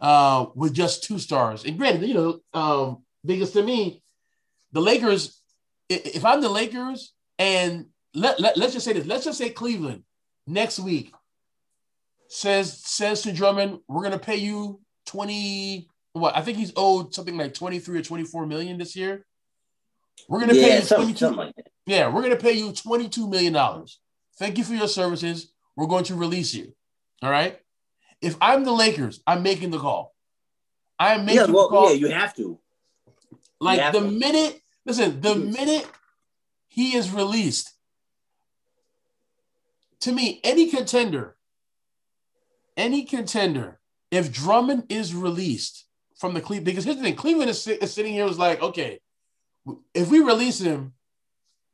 [0.00, 1.64] uh, with just two stars.
[1.64, 4.02] And granted, you know, um, because to me,
[4.72, 5.40] the Lakers,
[5.88, 10.02] if I'm the Lakers, and let, let, let's just say this, let's just say Cleveland
[10.46, 11.12] next week
[12.28, 17.36] says says to Drummond, we're gonna pay you 20 what I think he's owed something
[17.36, 19.24] like 23 or 24 million this year.
[20.28, 21.54] We're gonna pay you something, 22 something like
[21.86, 23.54] yeah, we're gonna pay you $22 million.
[24.38, 25.52] Thank you for your services.
[25.76, 26.74] We're going to release you.
[27.22, 27.58] All right.
[28.22, 30.14] If I'm the Lakers, I'm making the call.
[30.98, 31.88] I'm making Yeah, well, the call.
[31.90, 32.58] yeah, you have to.
[33.60, 34.10] like have the to.
[34.10, 35.52] minute, listen, the Mhm.
[35.52, 35.86] minute
[36.68, 37.72] he is released,
[40.00, 41.35] to me, any contender,
[42.76, 45.86] any contender, if Drummond is released
[46.18, 49.00] from the Cleveland, because here's the thing, Cleveland is, is sitting here was like, okay,
[49.94, 50.94] if we release him,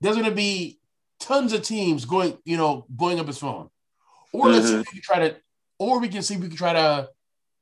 [0.00, 0.80] there's going to be
[1.20, 3.68] tons of teams going, you know, blowing up his phone.
[4.32, 4.96] Or let's see if mm-hmm.
[4.96, 5.36] we can try to,
[5.78, 7.10] or we can see if we can try to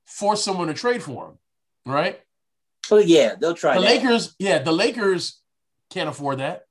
[0.07, 1.39] force someone to trade for him,
[1.85, 2.21] right?
[2.91, 3.87] Oh yeah, they'll try The that.
[3.87, 5.41] Lakers, yeah, the Lakers
[5.91, 6.65] can't afford that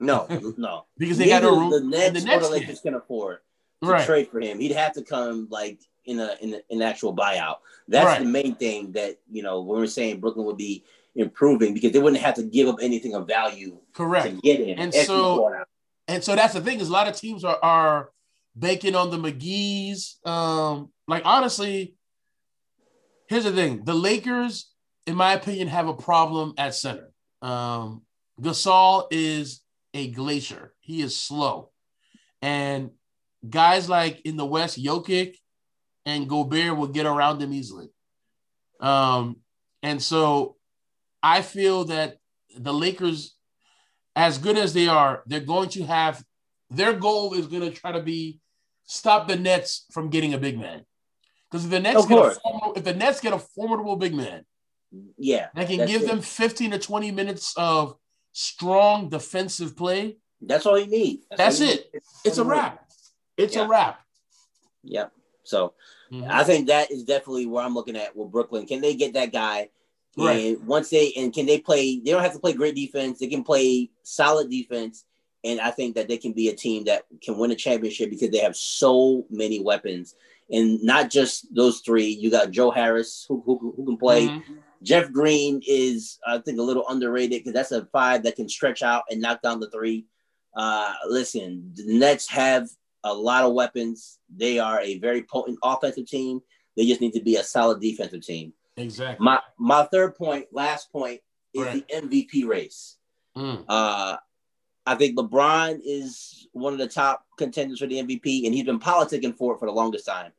[0.00, 0.26] No,
[0.56, 0.86] no.
[0.96, 1.70] because they got no room.
[1.70, 2.54] The Nets, the Nets or the.
[2.54, 3.38] Lakers can afford
[3.82, 4.06] to right?
[4.06, 4.58] trade for him.
[4.58, 7.56] He'd have to come like in a in a, an actual buyout.
[7.88, 8.20] That's Right.
[8.20, 10.84] the main thing that you know when we're saying Brooklyn would be
[11.16, 14.26] improving because they wouldn't have to give up anything of value Correct.
[14.34, 14.78] to get him.
[14.78, 15.64] And so-
[16.08, 18.10] And so that's the thing is a lot of teams are are
[18.56, 20.18] banking on the McGee's.
[20.24, 21.94] Um, like honestly,
[23.28, 24.70] here's the thing: the Lakers,
[25.06, 27.12] in my opinion, have a problem at center.
[27.42, 28.02] Um,
[28.40, 29.60] Gasol is
[29.94, 30.74] a glacier.
[30.80, 31.70] He is slow,
[32.42, 32.90] and
[33.48, 35.36] guys like in the West, Jokic
[36.06, 37.88] and Gobert will get around him easily.
[38.80, 39.36] Um,
[39.82, 40.56] and so
[41.22, 42.18] I feel that
[42.56, 43.36] the Lakers,
[44.16, 46.22] as good as they are, they're going to have
[46.70, 48.40] their goal is going to try to be
[48.84, 50.84] stop the Nets from getting a big man.
[51.50, 54.44] Because if the Nets get a formidable, if the Nets get a formidable big man
[55.16, 56.08] Yeah, that can give it.
[56.08, 57.96] them 15 to 20 minutes of
[58.32, 61.20] strong defensive play, That's all you need.
[61.36, 61.90] That's you it.
[61.94, 62.02] need.
[62.24, 62.84] it's a wrap.
[63.36, 63.64] It's Yeah.
[63.64, 64.00] a wrap.
[64.82, 65.12] Yep.
[65.44, 65.74] So
[66.12, 66.28] Mhm.
[66.28, 68.66] I think that is definitely where I'm looking at with Brooklyn.
[68.66, 69.70] Can they get that guy?
[70.16, 70.56] Right.
[70.56, 71.98] And once they and can they play?
[71.98, 73.18] They don't have to play great defense.
[73.18, 75.04] They can play solid defense,
[75.42, 78.30] and I think that they can be a team that can win a championship because
[78.30, 80.14] they have so many weapons,
[80.50, 82.06] and not just those three.
[82.06, 84.28] You got Joe Harris who who, who can play.
[84.28, 84.42] Mhm.
[84.82, 88.82] Jeff Green is I think a little underrated because that's a five that can stretch
[88.82, 90.04] out and knock down the three.
[90.56, 92.68] Uh, listen, the Nets have
[93.04, 94.18] a lot of weapons.
[94.34, 96.40] They are a very potent offensive team.
[96.76, 98.52] They just need to be a solid defensive team.
[98.76, 99.22] Exactly.
[99.24, 101.20] My my third point, last point,
[101.54, 101.86] is Right.
[101.86, 102.96] the MVP race.
[103.36, 103.64] Mm.
[103.68, 104.16] Uh,
[104.86, 108.80] I think LeBron is one of the top contenders for the MVP, and he's been
[108.80, 110.32] politicking for it for the longest time.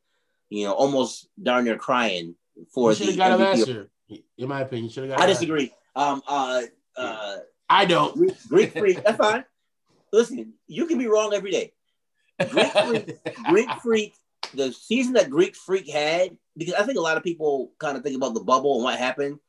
[0.49, 2.35] You know, almost darn near crying
[2.73, 3.67] for You should the have got it last MVP.
[4.09, 4.19] year.
[4.37, 5.21] In my opinion, should have got.
[5.21, 5.71] I disagree.
[5.95, 6.61] Um, uh,
[6.97, 7.37] uh,
[7.69, 8.15] I don't.
[8.15, 9.03] Greek, Greek freak.
[9.03, 9.45] That's fine.
[10.11, 11.73] Listen, you can be wrong every day.
[12.49, 13.17] Greek freak,
[13.49, 14.15] Greek freak.
[14.53, 18.03] The season that Greek freak had, because I think a lot of people kind of
[18.03, 19.39] think about the bubble and what happened,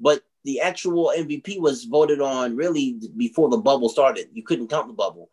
[0.00, 4.28] but the actual MVP was voted on really before the bubble started.
[4.32, 5.28] You couldn't count the bubble.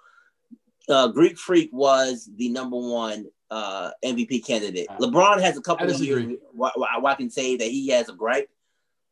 [0.90, 4.88] Uh, Greek freak was the number one uh, MVP candidate.
[5.00, 8.14] LeBron has a couple of years where, where I can say that he has a
[8.14, 8.50] gripe,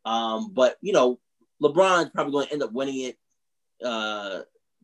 [0.06, 1.20] um, but you know,
[1.62, 3.18] LeBron's probably going to end up winning it
[3.84, 4.42] uh,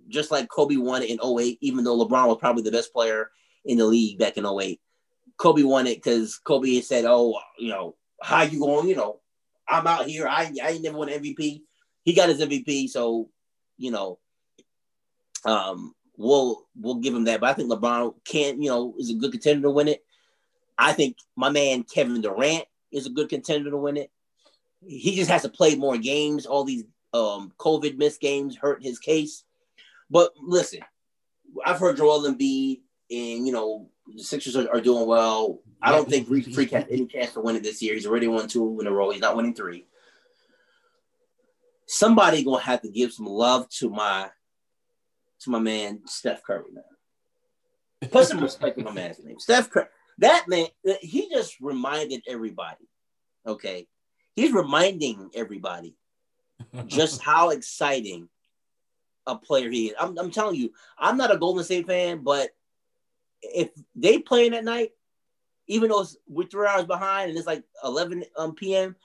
[0.09, 3.31] just like Kobe won it in 08, even though LeBron was probably the best player
[3.65, 4.79] in the league back in 08.
[5.37, 8.87] Kobe won it because Kobe said, Oh, you know, how you going?
[8.87, 9.19] You know,
[9.67, 10.27] I'm out here.
[10.27, 11.61] I, I ain't never won MVP.
[12.03, 13.29] He got his MVP, so
[13.77, 14.19] you know,
[15.45, 17.39] um, we'll we'll give him that.
[17.39, 20.03] But I think LeBron can, you know, is a good contender to win it.
[20.77, 24.11] I think my man Kevin Durant is a good contender to win it.
[24.85, 26.45] He just has to play more games.
[26.45, 26.83] All these
[27.13, 29.43] um, COVID missed games hurt his case.
[30.09, 30.79] But listen,
[31.65, 32.81] I've heard Joel Embiid
[33.11, 35.59] and you know the Sixers are, are doing well.
[35.81, 37.93] I don't think Greek Freak has any chance to win it this year.
[37.93, 39.11] He's already won two in a row.
[39.11, 39.85] He's not winning three.
[41.87, 44.29] Somebody gonna have to give some love to my
[45.41, 48.11] to my man Steph Curry, man.
[48.11, 49.87] Put some respect on my man's name, Steph Curry.
[50.19, 50.67] That man,
[51.01, 52.87] he just reminded everybody.
[53.47, 53.87] Okay,
[54.35, 55.95] he's reminding everybody
[56.87, 58.27] just how exciting
[59.29, 59.95] a player he is.
[59.99, 62.49] I'm, I'm telling you, I'm not a Golden State fan, but
[63.41, 64.91] if they playing at night,
[65.67, 68.95] even though it's, we're three hours behind and it's like 11 um, p.m.,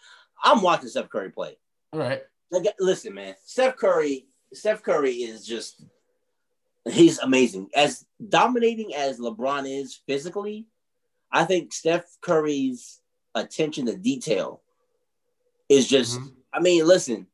[0.42, 1.56] I'm watching Steph Curry play.
[1.92, 2.22] All right.
[2.50, 5.84] Like, listen, man, Steph Curry, Steph Curry is just
[6.90, 7.68] he's amazing.
[7.74, 10.66] As dominating as LeBron is physically,
[11.32, 13.00] I think Steph Curry's
[13.34, 14.60] attention to detail
[15.68, 16.20] is just.
[16.20, 16.32] Mhm.
[16.52, 17.26] I mean, listen,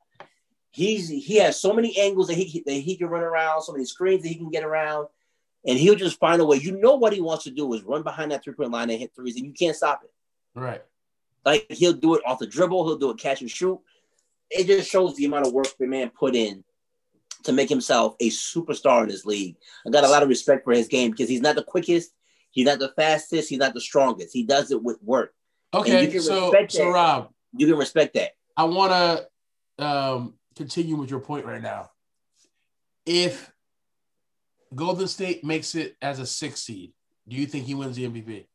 [0.70, 3.84] he's he has so many angles that he that he can run around, so many
[3.84, 5.08] screens that he can get around,
[5.66, 6.58] and he'll just find a way.
[6.58, 8.98] You know what he wants to do is run behind that three point line and
[8.98, 10.10] hit threes, and you can't stop it.
[10.58, 10.82] Right.
[11.44, 13.80] Like he'll do it off the dribble, he'll do it catch and shoot.
[14.50, 16.64] It just shows the amount of work the man put in
[17.44, 19.56] to make himself a superstar in this league.
[19.86, 22.12] I got a lot of respect for his game because he's not the quickest,
[22.50, 24.34] he's not the fastest, he's not the strongest.
[24.34, 25.34] He does it with work.
[25.72, 26.06] you Okay.
[26.08, 26.90] can So, so.
[26.90, 28.32] Rob, You can respect that.
[28.56, 31.90] I want to um, continue with your point right now.
[33.06, 33.50] If
[34.74, 36.92] Golden State makes it as a six seed,
[37.26, 38.46] do you think he wins the MVP?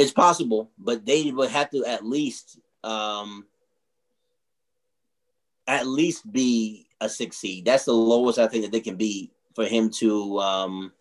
[0.00, 3.46] It's possible, but they would have to at least um
[5.68, 7.64] at least be a six seed.
[7.64, 10.92] That's the lowest I think that they can be for him to um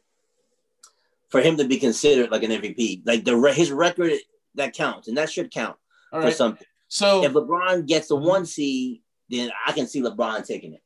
[1.29, 3.01] for him to be considered like an MVP.
[3.03, 4.13] Like the his record
[4.53, 5.77] that counts, and that should count
[6.13, 6.35] All for right.
[6.35, 6.67] something.
[6.87, 9.01] So, If LeBron gets the one seed,
[9.31, 10.81] then I can see LeBron taking it.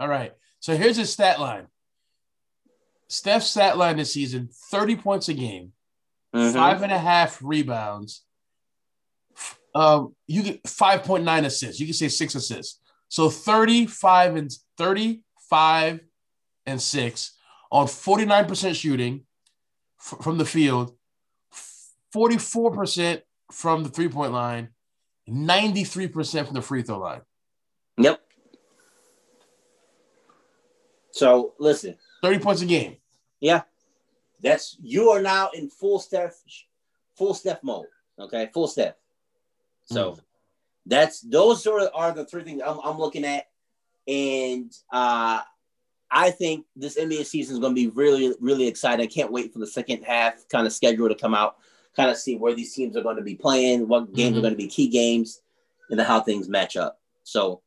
[0.00, 0.32] all right.
[0.60, 1.66] So here's his stat line.
[3.08, 5.72] Steph's stat line this season: thirty points a game,
[6.34, 6.52] Mhm.
[6.52, 8.22] five and a half rebounds.
[9.74, 11.78] Um, you get five point nine assists.
[11.80, 12.80] You can say six assists.
[13.08, 16.00] So thirty-five and thirty-five
[16.66, 17.36] and six
[17.72, 19.26] on forty-nine percent shooting
[20.00, 20.94] f- from the field,
[22.12, 23.22] forty-four percent
[23.52, 24.68] from the three-point line,
[25.26, 27.22] ninety-three percent from the free throw line.
[27.98, 28.20] Yep.
[31.12, 32.96] So listen, Thirty points a game.
[33.40, 33.62] Yeah,
[34.42, 36.34] that's you are now in full step,
[37.16, 37.86] full step mode.
[38.18, 38.98] Okay, full step.
[39.86, 40.18] So
[40.86, 43.46] that's those sort of are the three things I'm, I'm looking at,
[44.06, 45.40] and uh,
[46.10, 49.04] I think this NBA season is going to be really, really exciting.
[49.04, 51.56] I can't wait for the second half kind of schedule to come out,
[51.96, 54.42] kind of see where these teams are going to be playing, what games are Mhm.
[54.42, 55.42] going to be key games,
[55.90, 57.00] and then how things match up.
[57.24, 57.62] So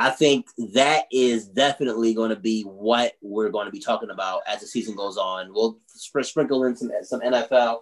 [0.00, 4.42] I think that is definitely going to be what we're going to be talking about
[4.46, 5.52] as the season goes on.
[5.52, 7.80] We'll spr- sprinkle in some some NFL,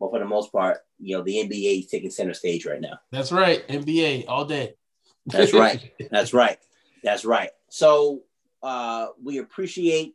[0.00, 2.98] but for the most part, you know, the NBA is taking center stage right now.
[3.12, 3.68] That's right.
[3.68, 4.76] NBA all day.
[5.26, 5.92] That's right.
[6.10, 6.58] That's right.
[7.04, 7.50] That's right.
[7.68, 8.22] So
[8.62, 10.14] uh, we appreciate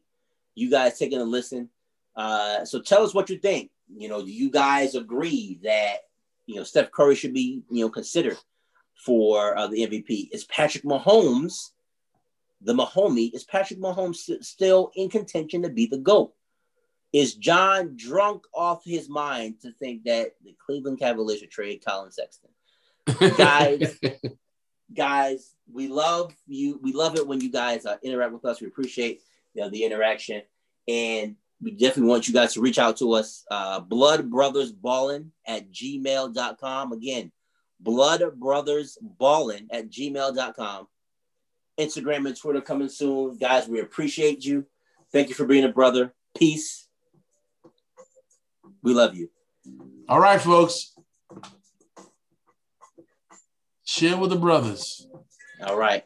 [0.56, 1.70] you guys taking a listen.
[2.16, 3.70] Uh, so tell us what you think.
[3.96, 5.98] You know, do you guys agree that
[6.48, 8.38] you know Steph Curry should be you know considered
[9.06, 10.30] for uh, the MVP?
[10.32, 11.72] Is Patrick Mahomes
[12.62, 13.34] the Mahomie?
[13.34, 16.34] Is Patrick Mahomes st- still in contention to be the GOAT?
[17.12, 22.12] Is Jon drunk off his mind to think that the Cleveland Cavaliers should trade Collin
[22.12, 22.50] Sexton?
[23.38, 24.00] Guys,
[24.94, 26.80] guys, we love you.
[26.82, 28.62] We love it when you guys uh, interact with us.
[28.62, 29.22] We appreciate
[29.54, 30.42] you know, the interaction.
[30.88, 33.46] And we definitely want you guys to reach out to us.
[33.50, 36.92] Uh, Blood Brothers Ballin at gmail.com.
[36.92, 37.32] Again,
[37.84, 40.88] Blood Brothers Ballin at gmail.com.
[41.80, 43.38] Instagram and Twitter coming soon.
[43.38, 44.66] Guys, we appreciate you.
[45.12, 46.14] Thank you for being a brother.
[46.36, 46.88] Peace.
[48.82, 49.30] We love you.
[50.08, 50.94] All right, folks.
[53.86, 55.08] Share with the brothers.
[55.66, 56.04] All right.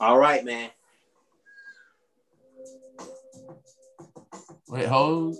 [0.00, 0.70] All right, man.
[4.72, 5.36] Wait, hold.